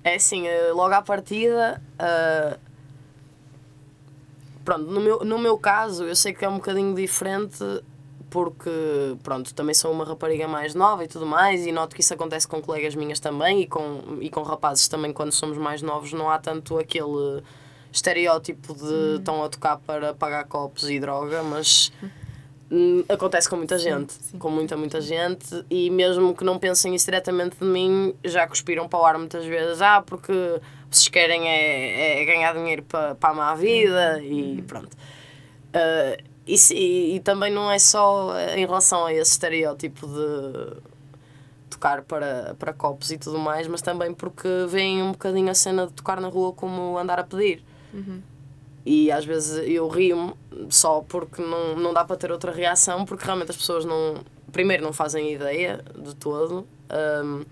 [0.04, 2.58] É assim, eh, logo à partida, eh,
[4.64, 7.64] pronto, no meu, no meu caso, eu sei que é um bocadinho diferente
[8.30, 8.70] porque,
[9.22, 12.46] pronto, também sou uma rapariga mais nova e tudo mais e noto que isso acontece
[12.46, 16.28] com colegas minhas também e com, e com rapazes também quando somos mais novos não
[16.30, 17.42] há tanto aquele
[17.90, 22.08] estereótipo de estão a tocar para pagar copos e droga, mas hum,
[23.08, 24.38] acontece com muita gente, sim.
[24.38, 28.86] com muita, muita gente e mesmo que não pensem isso diretamente de mim, já cuspiram
[28.88, 30.32] para o ar muitas vezes, ah, porque
[30.90, 34.96] vocês querem é, é ganhar dinheiro para, para a má vida e pronto.
[35.72, 40.74] Ah, e, se- e, e também não é só em relação a esse estereótipo de,
[40.74, 40.80] de
[41.70, 45.86] tocar para, para copos e tudo mais, mas também porque veem um bocadinho a cena
[45.86, 47.62] de tocar na rua como andar a pedir.
[47.92, 48.20] Uhum.
[48.84, 50.34] E às vezes eu rio-me
[50.70, 54.22] só porque não, não dá para ter outra reação, porque realmente as pessoas não.
[54.50, 56.66] Primeiro, não fazem ideia de todo.
[57.24, 57.44] Um,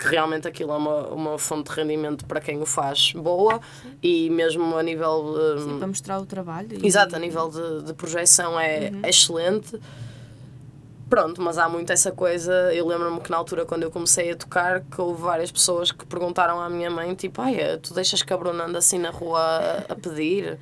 [0.00, 3.92] que realmente aquilo é uma, uma fonte de rendimento para quem o faz boa Sim.
[4.02, 5.36] e mesmo a nível.
[5.36, 6.84] Um, Sim, para mostrar o trabalho.
[6.84, 9.00] Exato, a nível de, de projeção é uhum.
[9.04, 9.78] excelente.
[11.10, 12.72] Pronto, mas há muito essa coisa.
[12.72, 16.06] Eu lembro-me que na altura, quando eu comecei a tocar, que houve várias pessoas que
[16.06, 19.40] perguntaram à minha mãe: tipo, ai, tu deixas que a Bruna anda assim na rua
[19.40, 20.56] a, a pedir?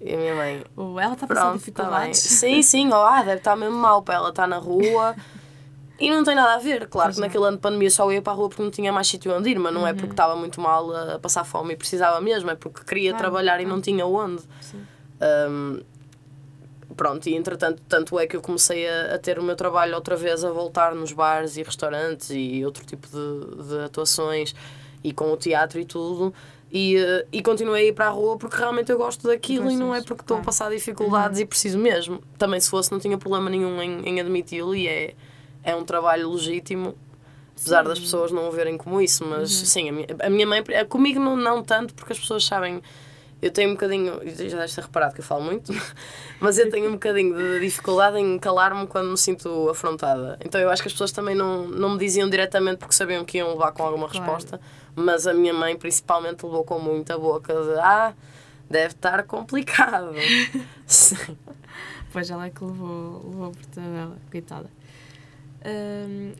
[0.00, 0.64] E a minha mãe.
[0.76, 2.22] Ela está passando tá dificuldades.
[2.22, 5.16] Tá sim, sim, ou ah, deve estar mesmo mal para ela estar na rua.
[5.98, 8.20] E não tem nada a ver, claro pois que naquele ano de pandemia só ia
[8.20, 9.88] para a rua porque não tinha mais sítio onde ir, mas não é uhum.
[9.88, 13.24] é porque estava muito mal a passar fome e precisava mesmo, é porque queria claro,
[13.24, 13.62] trabalhar claro.
[13.62, 14.42] e não tinha onde.
[15.50, 15.80] Um,
[16.96, 20.16] pronto, e entretanto, tanto é que eu comecei a, a, ter o meu trabalho outra
[20.16, 24.54] vez a voltar nos bares e restaurantes e outro tipo de, de atuações
[25.04, 26.32] e com o teatro e tudo.
[26.72, 29.76] E, uh, e continuei a ir para a rua porque realmente eu gosto daquilo e
[29.76, 31.44] não é porque estou a passar dificuldades uhum.
[31.44, 32.20] e preciso mesmo.
[32.36, 35.14] Também se fosse não tinha problema nenhum em, em admiti-lo e é
[35.66, 36.94] é um trabalho legítimo,
[37.52, 37.88] apesar sim.
[37.88, 39.66] das pessoas não o verem como isso, mas uhum.
[39.66, 42.80] sim, a minha, a minha mãe, comigo não, não tanto, porque as pessoas sabem.
[43.40, 45.72] Eu tenho um bocadinho, já deves ter reparado que eu falo muito,
[46.40, 50.38] mas eu tenho um bocadinho de dificuldade em calar-me quando me sinto afrontada.
[50.44, 53.38] Então eu acho que as pessoas também não, não me diziam diretamente porque sabiam que
[53.38, 54.24] iam levar com alguma claro.
[54.24, 54.60] resposta,
[54.94, 58.14] mas a minha mãe principalmente levou com muita boca de ah,
[58.70, 60.12] deve estar complicado.
[60.86, 61.36] Sim.
[62.12, 64.70] Pois ela é que levou, levou por tabela, coitada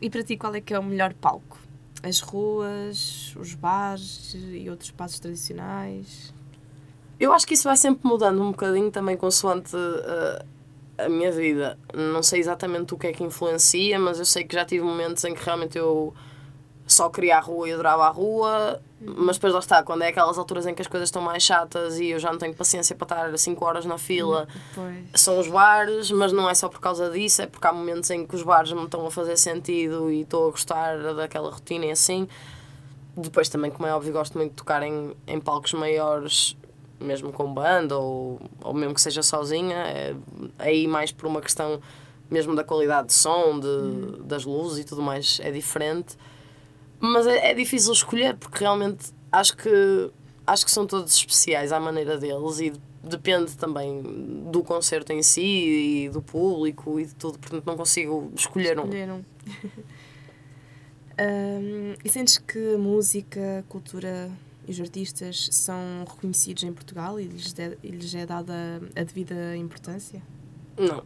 [0.01, 1.59] e para ti, qual é que é o melhor palco?
[2.03, 6.33] As ruas, os bares e outros espaços tradicionais?
[7.19, 10.45] Eu acho que isso vai sempre mudando um bocadinho também consoante uh,
[10.97, 11.77] a minha vida.
[11.93, 15.23] Não sei exatamente o que é que influencia, mas eu sei que já tive momentos
[15.23, 16.13] em que realmente eu
[16.87, 20.37] só queria a rua e adorava a rua, mas depois lá está, quando é aquelas
[20.37, 23.05] alturas em que as coisas estão mais chatas e eu já não tenho paciência para
[23.05, 25.05] estar 5 horas na fila, pois.
[25.13, 28.25] são os bares, mas não é só por causa disso, é porque há momentos em
[28.25, 31.91] que os bares me estão a fazer sentido e estou a gostar daquela rotina e
[31.91, 32.27] assim.
[33.15, 36.55] Depois também, como é óbvio, gosto muito de tocar em, em palcos maiores,
[36.99, 40.15] mesmo com banda ou, ou mesmo que seja sozinha, é,
[40.57, 41.79] aí mais por uma questão
[42.29, 46.17] mesmo da qualidade de som, de, das luzes e tudo mais, é diferente.
[46.99, 50.11] Mas é, é difícil escolher porque realmente acho que
[50.45, 54.01] acho que são todos especiais à maneira deles e depende também
[54.51, 58.83] do concerto em si e do público e de tudo, portanto não consigo escolher um.
[58.83, 59.23] Escolher um,
[62.03, 64.31] e sentes que a música, a cultura
[64.67, 68.53] e os artistas são reconhecidos em Portugal e lhes, de, lhes é dada
[68.95, 70.21] a devida importância?
[70.77, 71.03] Não.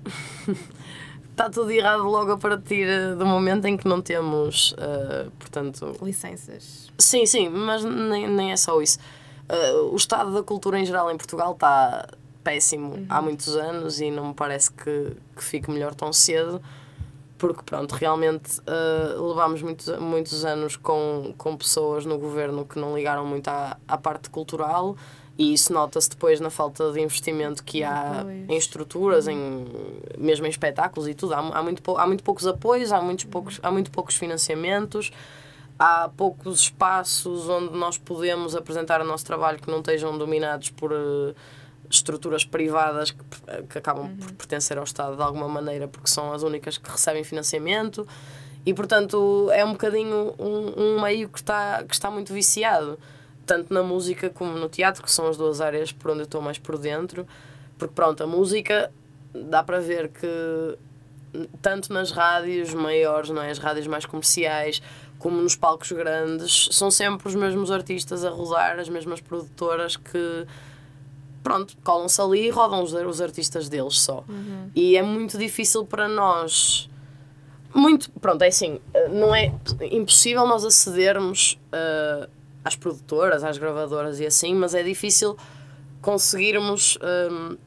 [1.29, 5.95] está tudo errado logo a partir do momento em que não temos, uh, portanto...
[6.01, 6.91] Licenças.
[6.97, 8.97] Sim, sim, mas nem, nem é só isso.
[9.47, 12.07] Uh, o estado da cultura em geral em Portugal está
[12.43, 13.05] péssimo uhum.
[13.07, 16.61] há muitos anos e não me parece que, que fique melhor tão cedo
[17.41, 22.95] porque pronto, realmente uh, levámos muitos, muitos anos com, com pessoas no governo que não
[22.95, 24.95] ligaram muito à, à parte cultural
[25.39, 28.47] e isso nota-se depois na falta de investimento que há pois.
[28.47, 29.65] em estruturas, em,
[30.19, 31.33] mesmo em espetáculos e tudo.
[31.33, 35.11] Há, há, muito, há muito poucos apoios, há, muitos poucos, há muito poucos financiamentos,
[35.79, 40.91] há poucos espaços onde nós podemos apresentar o nosso trabalho que não estejam dominados por
[40.91, 41.33] uh,
[41.95, 43.23] estruturas privadas que,
[43.69, 44.17] que acabam uhum.
[44.17, 48.07] por pertencer ao Estado de alguma maneira, porque são as únicas que recebem financiamento.
[48.65, 52.97] E, portanto, é um bocadinho um, um meio que está, que está muito viciado
[53.45, 56.41] tanto na música como no teatro, que são as duas áreas por onde eu estou
[56.41, 57.27] mais por dentro.
[57.77, 58.91] Porque, pronto, a música
[59.33, 60.77] dá para ver que
[61.61, 63.49] tanto nas rádios maiores, não é?
[63.49, 64.81] as rádios mais comerciais,
[65.17, 70.45] como nos palcos grandes, são sempre os mesmos artistas a rodar, as mesmas produtoras que
[71.43, 74.23] pronto, colam-se ali e rodam os, os artistas deles só.
[74.27, 74.69] Uhum.
[74.75, 76.89] E é muito difícil para nós.
[77.73, 78.79] Muito, pronto, é assim,
[79.11, 79.53] não é
[79.91, 82.29] impossível nós acedermos uh,
[82.65, 85.37] às produtoras, às gravadoras e assim, mas é difícil
[86.01, 86.97] conseguirmos
[87.31, 87.57] um,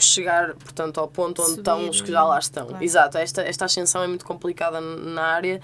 [0.00, 2.66] chegar, portanto, ao ponto onde Subir, estão os que já lá estão.
[2.66, 2.84] Claro.
[2.84, 5.60] Exato, esta, esta ascensão é muito complicada na área,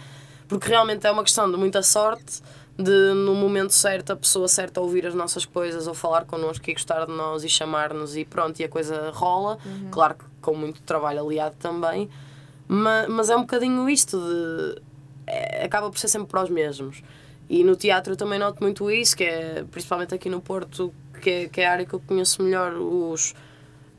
[0.48, 2.42] porque realmente é uma questão de muita sorte,
[2.76, 6.72] de no momento certo a pessoa certa ouvir as nossas coisas ou falar connosco e
[6.72, 9.90] gostar de nós e chamar-nos e pronto, e a coisa rola, uhum.
[9.90, 12.10] claro que com muito trabalho aliado também,
[12.66, 14.82] mas, mas é um bocadinho isto de...
[15.26, 17.02] É, acaba por ser sempre para os mesmos.
[17.48, 21.30] E no teatro eu também noto muito isso, que é principalmente aqui no Porto, que
[21.30, 22.74] é, que é a área que eu conheço melhor.
[22.74, 23.34] Os,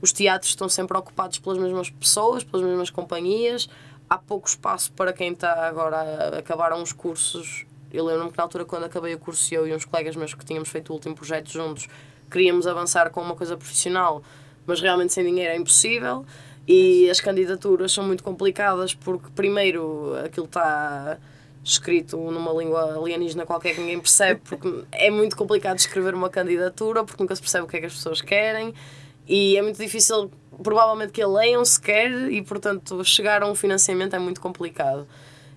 [0.01, 3.69] os teatros estão sempre ocupados pelas mesmas pessoas, pelas mesmas companhias.
[4.09, 7.65] há pouco espaço para quem está agora a acabar uns cursos.
[7.91, 10.45] Eu lembro-me que na altura, quando acabei o curso, eu e uns colegas meus que
[10.45, 11.87] tínhamos feito o último projeto juntos,
[12.29, 14.21] queríamos avançar com uma coisa profissional,
[14.65, 16.25] mas realmente sem dinheiro é impossível.
[16.67, 21.17] E as candidaturas são muito complicadas porque, primeiro, aquilo está
[21.63, 27.03] escrito numa língua alienígena qualquer que ninguém percebe, porque é muito complicado escrever uma candidatura,
[27.03, 28.73] porque nunca se percebe o que é que as pessoas querem
[29.27, 30.31] e é muito difícil,
[30.61, 35.07] provavelmente, que a leiam sequer e, portanto, chegar a um financiamento é muito complicado.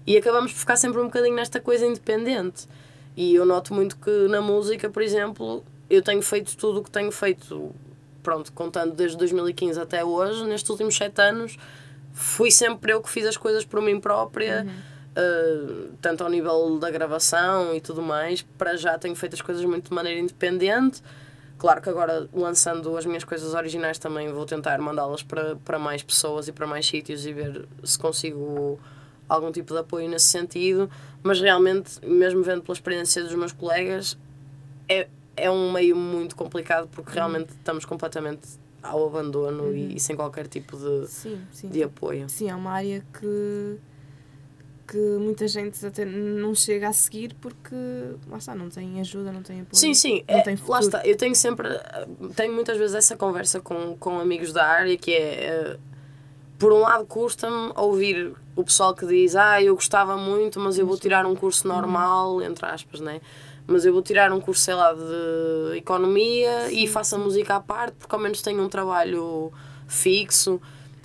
[0.09, 2.67] E acabamos por ficar sempre um bocadinho nesta coisa independente.
[3.15, 6.91] E eu noto muito que na música, por exemplo, eu tenho feito tudo o que
[6.91, 7.75] tenho feito,
[8.23, 11.59] pronto, contando desde 2015 até hoje, nestes últimos sete anos,
[12.15, 14.65] fui sempre eu que fiz as coisas por mim própria.
[14.67, 19.43] Uhum Uh, tanto ao nível da gravação e tudo mais, para já tenho feito as
[19.43, 21.03] coisas muito de maneira independente.
[21.59, 26.05] Claro que agora, lançando as minhas coisas originais, também vou tentar mandá-las para, para mais
[26.05, 28.79] pessoas e para mais sítios e ver se consigo
[29.29, 30.91] algum tipo de apoio nesse sentido.
[31.23, 34.17] Mas realmente, mesmo vendo pela experiência dos meus colegas,
[34.89, 39.75] é, é um meio muito complicado porque realmente estamos completamente ao abandono uhum.
[39.75, 41.69] e, e, sem qualquer tipo de, sim, sim.
[41.69, 42.29] de apoio.
[42.29, 43.79] Sim, é uma área que
[44.89, 47.77] que muita gente até não chega a seguir porque
[48.27, 49.77] lá está, não tem ajuda, não tem apoio.
[49.77, 51.07] Sim, sim, não é, tem lá está.
[51.07, 51.69] Eu tenho sempre,
[52.35, 55.77] tenho muitas vezes essa conversa com, com amigos da área que é, eh,
[56.59, 60.87] por um lado, custa-me ouvir o pessoal que diz, ah, eu gostava muito, mas eu
[60.87, 62.43] vou tirar um curso normal, uhum.
[62.43, 63.21] entre aspas, né?
[63.67, 66.85] Mas eu vou tirar um curso, sei lá, de economia sim.
[66.85, 69.53] e faço a música à parte porque ao menos tenho um trabalho
[69.87, 70.61] fixo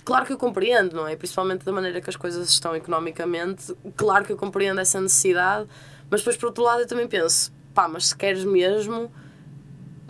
[0.05, 1.15] Claro que eu compreendo, não é?
[1.15, 5.67] Principalmente da maneira que as coisas estão economicamente, claro que eu compreendo essa necessidade,
[6.09, 9.09] mas depois por outro lado eu também penso, pá, mas se queres mesmo,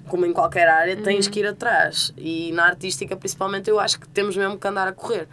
[0.07, 1.31] como em qualquer área, tens uhum.
[1.31, 2.13] que ir atrás.
[2.17, 5.27] E na artística, principalmente, eu acho que temos mesmo que andar a correr.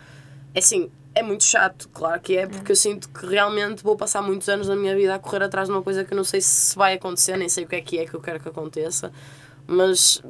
[0.54, 4.22] É assim, é muito chato, claro que é, porque eu sinto que realmente vou passar
[4.22, 6.40] muitos anos da minha vida a correr atrás de uma coisa que eu não sei
[6.40, 9.12] se vai acontecer, nem sei o que é que é que eu quero que aconteça,
[9.66, 10.22] mas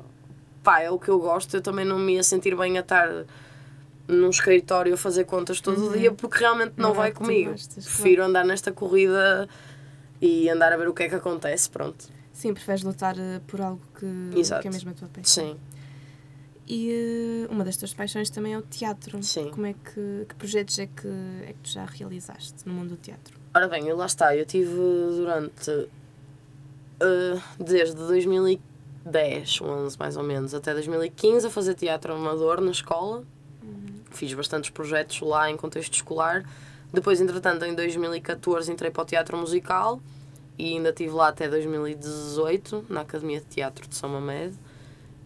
[0.63, 3.09] pá, é o que eu gosto, eu também não me ia sentir bem a estar
[4.09, 5.91] num escritório a fazer contas todo uhum.
[5.91, 7.53] o dia porque realmente não, não vai comigo.
[7.53, 8.31] Gostas, Prefiro claro.
[8.31, 9.49] andar nesta corrida
[10.21, 12.09] e andar a ver o que é que acontece, pronto.
[12.41, 15.51] Sim, preferes lutar uh, por algo que, que é mesmo a tua paixão.
[15.51, 15.57] Sim.
[16.67, 19.23] E uh, uma das tuas paixões também é o teatro.
[19.23, 19.51] Sim.
[19.51, 21.09] Como é que, que projetos é que,
[21.43, 23.39] é que tu já realizaste no mundo do teatro?
[23.55, 25.89] Ora bem, lá está, eu tive durante uh,
[27.59, 33.25] desde 2010, 11 mais ou menos, até 2015 a fazer teatro amador na escola
[34.11, 36.45] fiz bastantes projetos lá em contexto escolar.
[36.93, 40.01] Depois, entretanto, em 2014 entrei para o teatro musical
[40.61, 44.55] e ainda estive lá até 2018 na Academia de Teatro de São Mamed.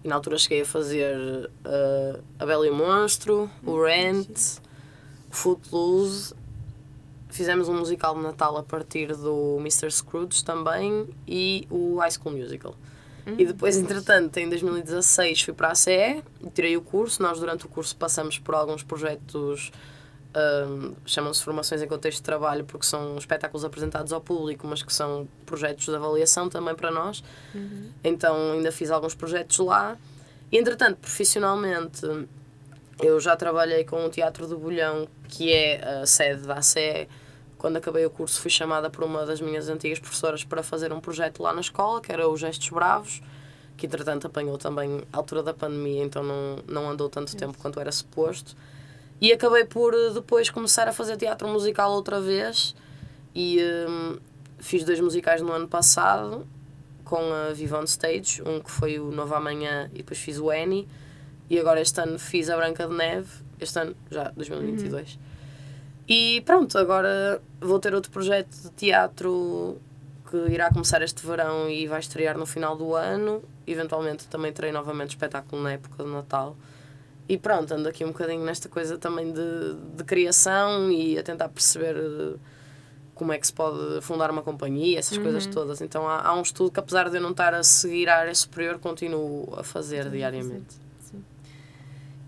[0.05, 4.61] E na altura cheguei a fazer uh, A Bela e o Monstro, o Rent,
[5.30, 6.35] Footloose.
[7.30, 9.91] Fizemos um musical de Natal a partir do Mr.
[9.91, 12.76] Scrooge também e o High School Musical.
[13.26, 13.35] Uhum.
[13.37, 17.20] E depois, entretanto, em 2016 fui para a CE e tirei o curso.
[17.20, 19.72] Nós, durante o curso, passamos por alguns projetos,
[20.37, 24.93] um, chamam-se formações em contexto de trabalho, porque são espetáculos apresentados ao público, mas que
[24.93, 27.22] são projetos de avaliação também para nós.
[27.55, 27.91] Uhum.
[28.03, 29.97] Então, ainda fiz alguns projetos lá.
[30.51, 32.03] E, entretanto, profissionalmente,
[33.01, 37.09] eu já trabalhei com o Teatro do Bolhão, que é a sede da CE
[37.64, 41.01] quando acabei o curso, fui chamada por uma das minhas antigas professoras para fazer um
[41.01, 43.22] projeto lá na escola, que era o Gestos Bravos,
[43.74, 47.80] que entretanto apanhou também a altura da pandemia, então não, não andou tanto tempo quanto
[47.80, 48.55] era suposto.
[49.25, 52.77] E acabei por eh, depois começar a fazer teatro musical outra vez
[53.35, 53.59] e
[53.89, 54.18] um,
[54.59, 56.47] fiz dois musicais no ano passado
[57.07, 60.51] com a Viva on Stage, um que foi o Novo Amanhã e depois fiz o
[60.51, 60.87] Annie
[61.49, 65.14] e agora este ano fiz a Branca de Neve, este ano já 2022.
[65.14, 65.20] Uhum.
[66.07, 69.81] E pronto, agora vou ter outro projeto de teatro
[70.31, 73.43] que irá começar este verão e vai estrear no final do ano.
[73.66, 76.55] Eventualmente também terei novamente espetáculo na época do Natal.
[77.29, 81.49] E pronto, ando aqui um bocadinho nesta coisa também de, de criação e a tentar
[81.49, 82.37] perceber eh,
[83.14, 85.22] como é que se pode fundar uma companhia, essas uhum.
[85.22, 85.81] coisas todas.
[85.81, 88.35] Então há, há, um estudo que, apesar de eu não estar a seguir a área
[88.35, 90.75] superior, continuo a fazer diariamente.
[91.01, 91.25] Sim.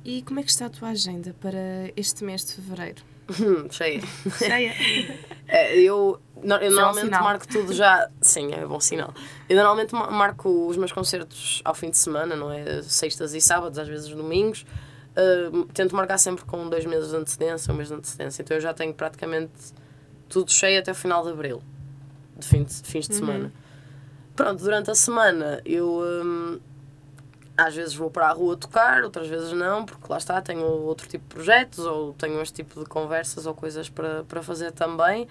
[0.03, 3.03] E como é que está a tua agenda para este mês de fevereiro?
[3.71, 4.01] cheia.
[4.39, 4.73] Cheia.
[5.49, 8.11] É, eu, eu é normalmente um marco tudo já.
[8.21, 9.15] Sim, é bom sinal.
[9.49, 12.83] Eu normalmente marco os meus concertos ao fim de semana, não é?
[12.83, 14.67] Sextas e sábados, às vezes domingos.
[15.17, 18.43] Uh, tento marcar sempre com dois meses de antecedência, um mês de antecedência.
[18.43, 19.53] Então eu já tenho praticamente
[20.29, 21.63] tudo cheio até o final de abril,
[22.37, 23.19] de, fim de fins de uhum.
[23.19, 23.53] semana.
[24.35, 26.03] Pronto, durante a semana eu.
[26.03, 26.61] Um,
[27.57, 31.09] às vezes vou para a rua tocar, outras vezes não, porque lá está, tenho outro
[31.09, 35.27] tipo de projetos ou tenho este tipo de conversas ou coisas para, para fazer também.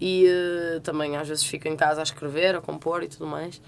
[0.00, 3.60] E uh, também às vezes fico em casa a escrever, a compor e tudo mais.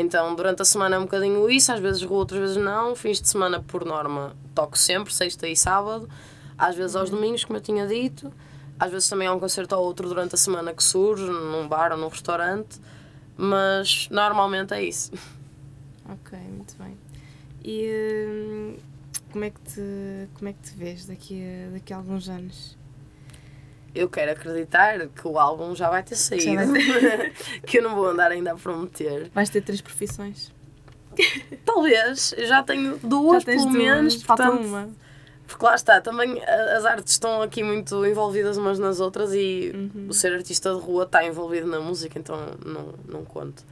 [0.00, 2.94] Então, durante a semana é um bocadinho isso, às vezes rua, outras vezes não.
[2.94, 6.08] Fins de semana, por norma, toco sempre, sexta e sábado.
[6.56, 8.32] Às vezes aos domingos, como eu tinha dito.
[8.78, 11.90] Às vezes também há um concerto ou outro durante a semana que surge, num bar
[11.90, 12.80] ou num restaurante.
[13.36, 15.10] Mas normalmente é isso.
[16.08, 16.96] Ok, muito bem.
[17.64, 18.76] E hum,
[19.32, 22.77] como, é que te, como é que te vês daqui a, daqui a alguns anos?
[23.98, 26.70] Eu quero acreditar que o álbum já vai ter saído.
[26.70, 27.32] Vai ter.
[27.66, 29.28] que eu não vou andar ainda a prometer.
[29.34, 30.52] Vais ter três profissões?
[31.66, 32.32] Talvez.
[32.36, 34.22] Eu já tenho duas, já pelo duas, menos.
[34.22, 34.88] Falta portanto, uma.
[35.48, 40.08] Porque lá está, também as artes estão aqui muito envolvidas umas nas outras e uhum.
[40.10, 43.64] o ser artista de rua está envolvido na música, então não, não conto.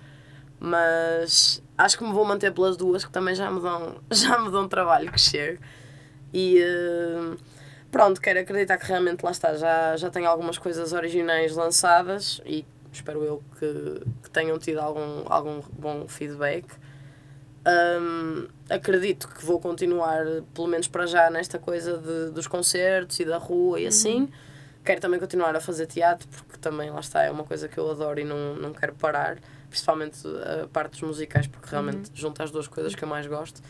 [0.58, 4.50] Mas acho que me vou manter pelas duas, que também já me dão, já me
[4.50, 5.62] dão trabalho que chego.
[6.32, 6.62] E.
[6.62, 7.55] Uh,
[7.96, 12.62] pronto, quero acreditar que realmente lá está, já, já tenho algumas coisas originais lançadas e
[12.92, 16.66] espero eu que, que tenham tido algum, algum bom feedback.
[17.66, 23.24] Um, acredito que vou continuar, pelo menos para já, nesta coisa de, dos concertos e
[23.24, 23.88] da rua e uhum.
[23.88, 24.28] assim.
[24.84, 27.90] Quero também continuar a fazer teatro, porque também lá está, é uma coisa que eu
[27.90, 29.38] adoro e não, não quero parar,
[29.70, 30.18] principalmente
[30.62, 32.16] a parte dos musicais, porque realmente uhum.
[32.16, 33.62] junta as duas coisas que eu mais gosto.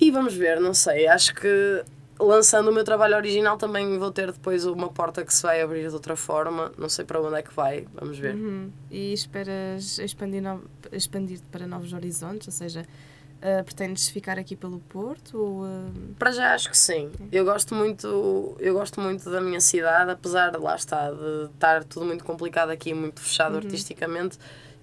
[0.00, 1.84] E vamos ver, não sei, acho que
[2.18, 5.88] lançando o meu trabalho original também vou ter depois uma porta que se vai abrir
[5.88, 6.72] de outra forma.
[6.78, 8.34] Não sei para onde é que vai, vamos ver.
[8.34, 8.70] Uhum.
[8.90, 10.62] E esperas expandir, no...
[10.92, 12.48] expandir para novos horizontes?
[12.48, 15.38] Ou seja, uh, pretendes ficar aqui pelo Porto?
[15.38, 15.92] Ou, uh...
[16.18, 17.10] Para já acho que sim.
[17.30, 21.84] Eu gosto muito, eu gosto muito da minha cidade, apesar de lá estar, de estar
[21.84, 23.58] tudo muito complicado aqui, muito fechado uhum.
[23.58, 24.38] artisticamente.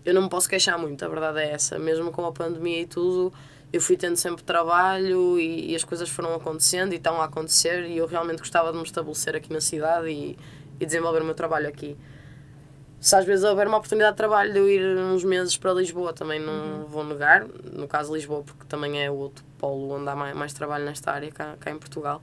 [0.05, 1.79] Eu não me posso queixar muito, a verdade é essa.
[1.79, 3.33] Mesmo com a pandemia e tudo
[3.73, 7.87] eu fui tendo sempre trabalho e, e, as coisas foram acontecendo e estão a acontecer
[7.87, 10.37] e eu realmente gostava de me estabelecer aqui na cidade e,
[10.79, 11.97] e desenvolver o meu trabalho aqui.
[13.01, 16.13] Se às vezes houver uma oportunidade de trabalho de eu ir uns meses para Lisboa,
[16.13, 16.85] também não uhum.
[16.85, 17.45] vou negar.
[17.73, 21.11] No caso Lisboa, porque também é o outro polo onde há mais, mais trabalho nesta
[21.11, 22.21] área, cá, cá em Portugal.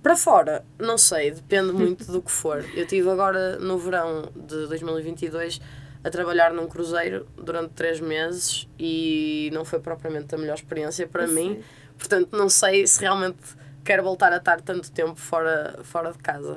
[0.00, 2.64] Para fora, não sei, depende muito do que for.
[2.74, 5.60] Eu tive agora no verão de 2022
[6.02, 11.24] a trabalhar num cruzeiro durante três meses e não foi propriamente a melhor experiência para
[11.24, 11.62] Eu mim.
[11.96, 13.38] Portanto, não sei se realmente
[13.84, 16.56] quero voltar a estar tanto tempo fora, fora de casa.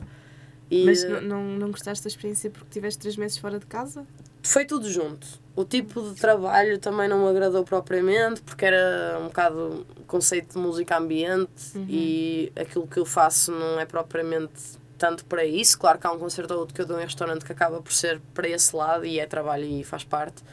[0.69, 4.05] E, Mas não, não, não gostaste da experiência porque tiveste três meses fora de casa?
[4.43, 5.27] Foi tudo junto.
[5.55, 10.57] O tipo de trabalho também não me agradou propriamente, porque era um bocado conceito de
[10.57, 11.85] música ambiente uhum.
[11.89, 15.79] e aquilo que eu faço não é propriamente tanto para isso.
[15.79, 17.91] Claro que há um concerto ou outro que eu dou em restaurante que acaba por
[17.91, 20.43] ser para esse lado e é trabalho e faz parte,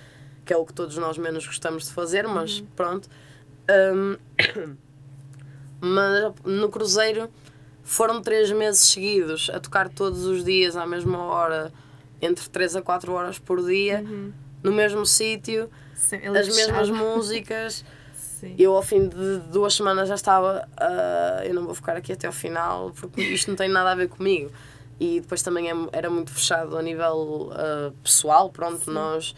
[0.47, 2.67] que é o que todos nós menos gostamos de fazer, mas uhum.
[2.75, 3.11] pronto.
[3.71, 4.17] Um,
[5.79, 7.29] mas no Cruzeiro
[7.85, 11.71] foram três meses seguidos a tocar todos os dias à mesma hora,
[12.23, 14.33] entre 3 a 4 horas por dia, uhum.
[14.63, 15.69] no mesmo sítio,
[16.35, 17.85] as mesmas músicas.
[18.39, 18.55] Sim.
[18.57, 20.69] Eu, ao fim de duas semanas, já estava.
[20.81, 23.95] Uh, eu não vou ficar aqui até ao final porque isto não tem nada a
[23.97, 24.53] ver comigo.
[25.01, 28.49] E depois também é, era muito fechado a nível uh, pessoal.
[28.51, 28.93] Pronto, Sim.
[28.93, 29.35] nós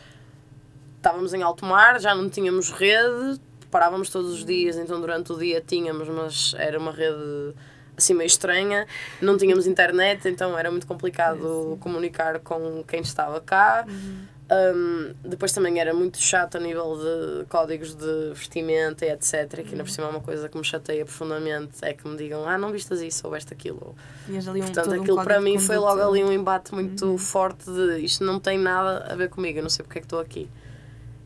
[0.96, 3.40] estávamos em alto mar, já não tínhamos rede,
[3.70, 7.54] parávamos todos os dias, então durante o dia tínhamos, mas era uma rede
[7.96, 8.86] assim meio estranha,
[9.20, 13.86] não tínhamos internet, então era muito complicado comunicar com quem estava cá.
[13.88, 14.26] Uhum.
[14.50, 19.62] Um, depois também era muito chato a nível de códigos de vestimenta e etc.
[19.62, 22.44] Que ainda por cima é uma coisa que me chateia profundamente é que me digam,
[22.48, 23.94] ah, não vistas isso ou veste aquilo.
[24.28, 27.18] Um, Portanto, aquilo um para mim foi logo ali um embate muito uhum.
[27.18, 30.06] forte de isto não tem nada a ver comigo, eu não sei porque é que
[30.06, 30.50] estou aqui.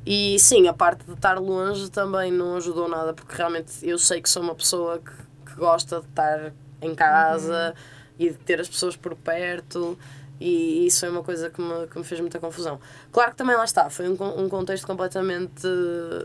[0.04, 4.20] E sim, a parte de estar longe também não ajudou nada, porque realmente eu sei
[4.20, 6.52] que sou uma pessoa que, que gosta de estar
[6.82, 8.26] em casa uhum.
[8.26, 9.98] e de ter as pessoas por perto.
[10.40, 12.80] E isso foi uma coisa que me, que me fez muita confusão.
[13.12, 15.62] Claro que também lá está, foi um, um contexto completamente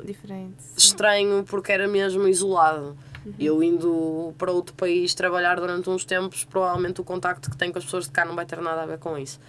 [0.03, 2.97] diferente estranho, porque era mesmo isolado.
[3.26, 3.34] Uhum.
[3.39, 7.78] Eu indo para outro país trabalhar durante uns tempos, provavelmente o contacto que tenho com
[7.78, 9.39] as pessoas de cá não vai ter nada a ver com isso.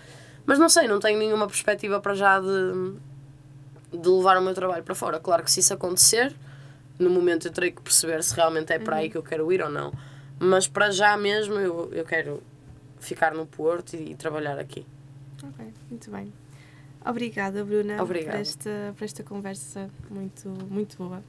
[0.44, 2.94] Mas não sei, não tenho nenhuma perspectiva para já de,
[3.96, 5.18] de levar o meu trabalho para fora.
[5.18, 6.34] Claro que se isso acontecer,
[6.98, 9.02] no momento eu terei que perceber se realmente é para uhum.
[9.02, 9.92] aí que eu quero ir ou não.
[10.38, 12.42] Mas para já mesmo eu, eu quero
[13.01, 14.86] ficar no Porto e, e trabalhar aqui.
[15.42, 16.32] Ok, muito bem.
[17.05, 18.36] Obrigada, Bruna, Obrigada.
[18.36, 21.22] Por, esta, por esta conversa muito, muito boa.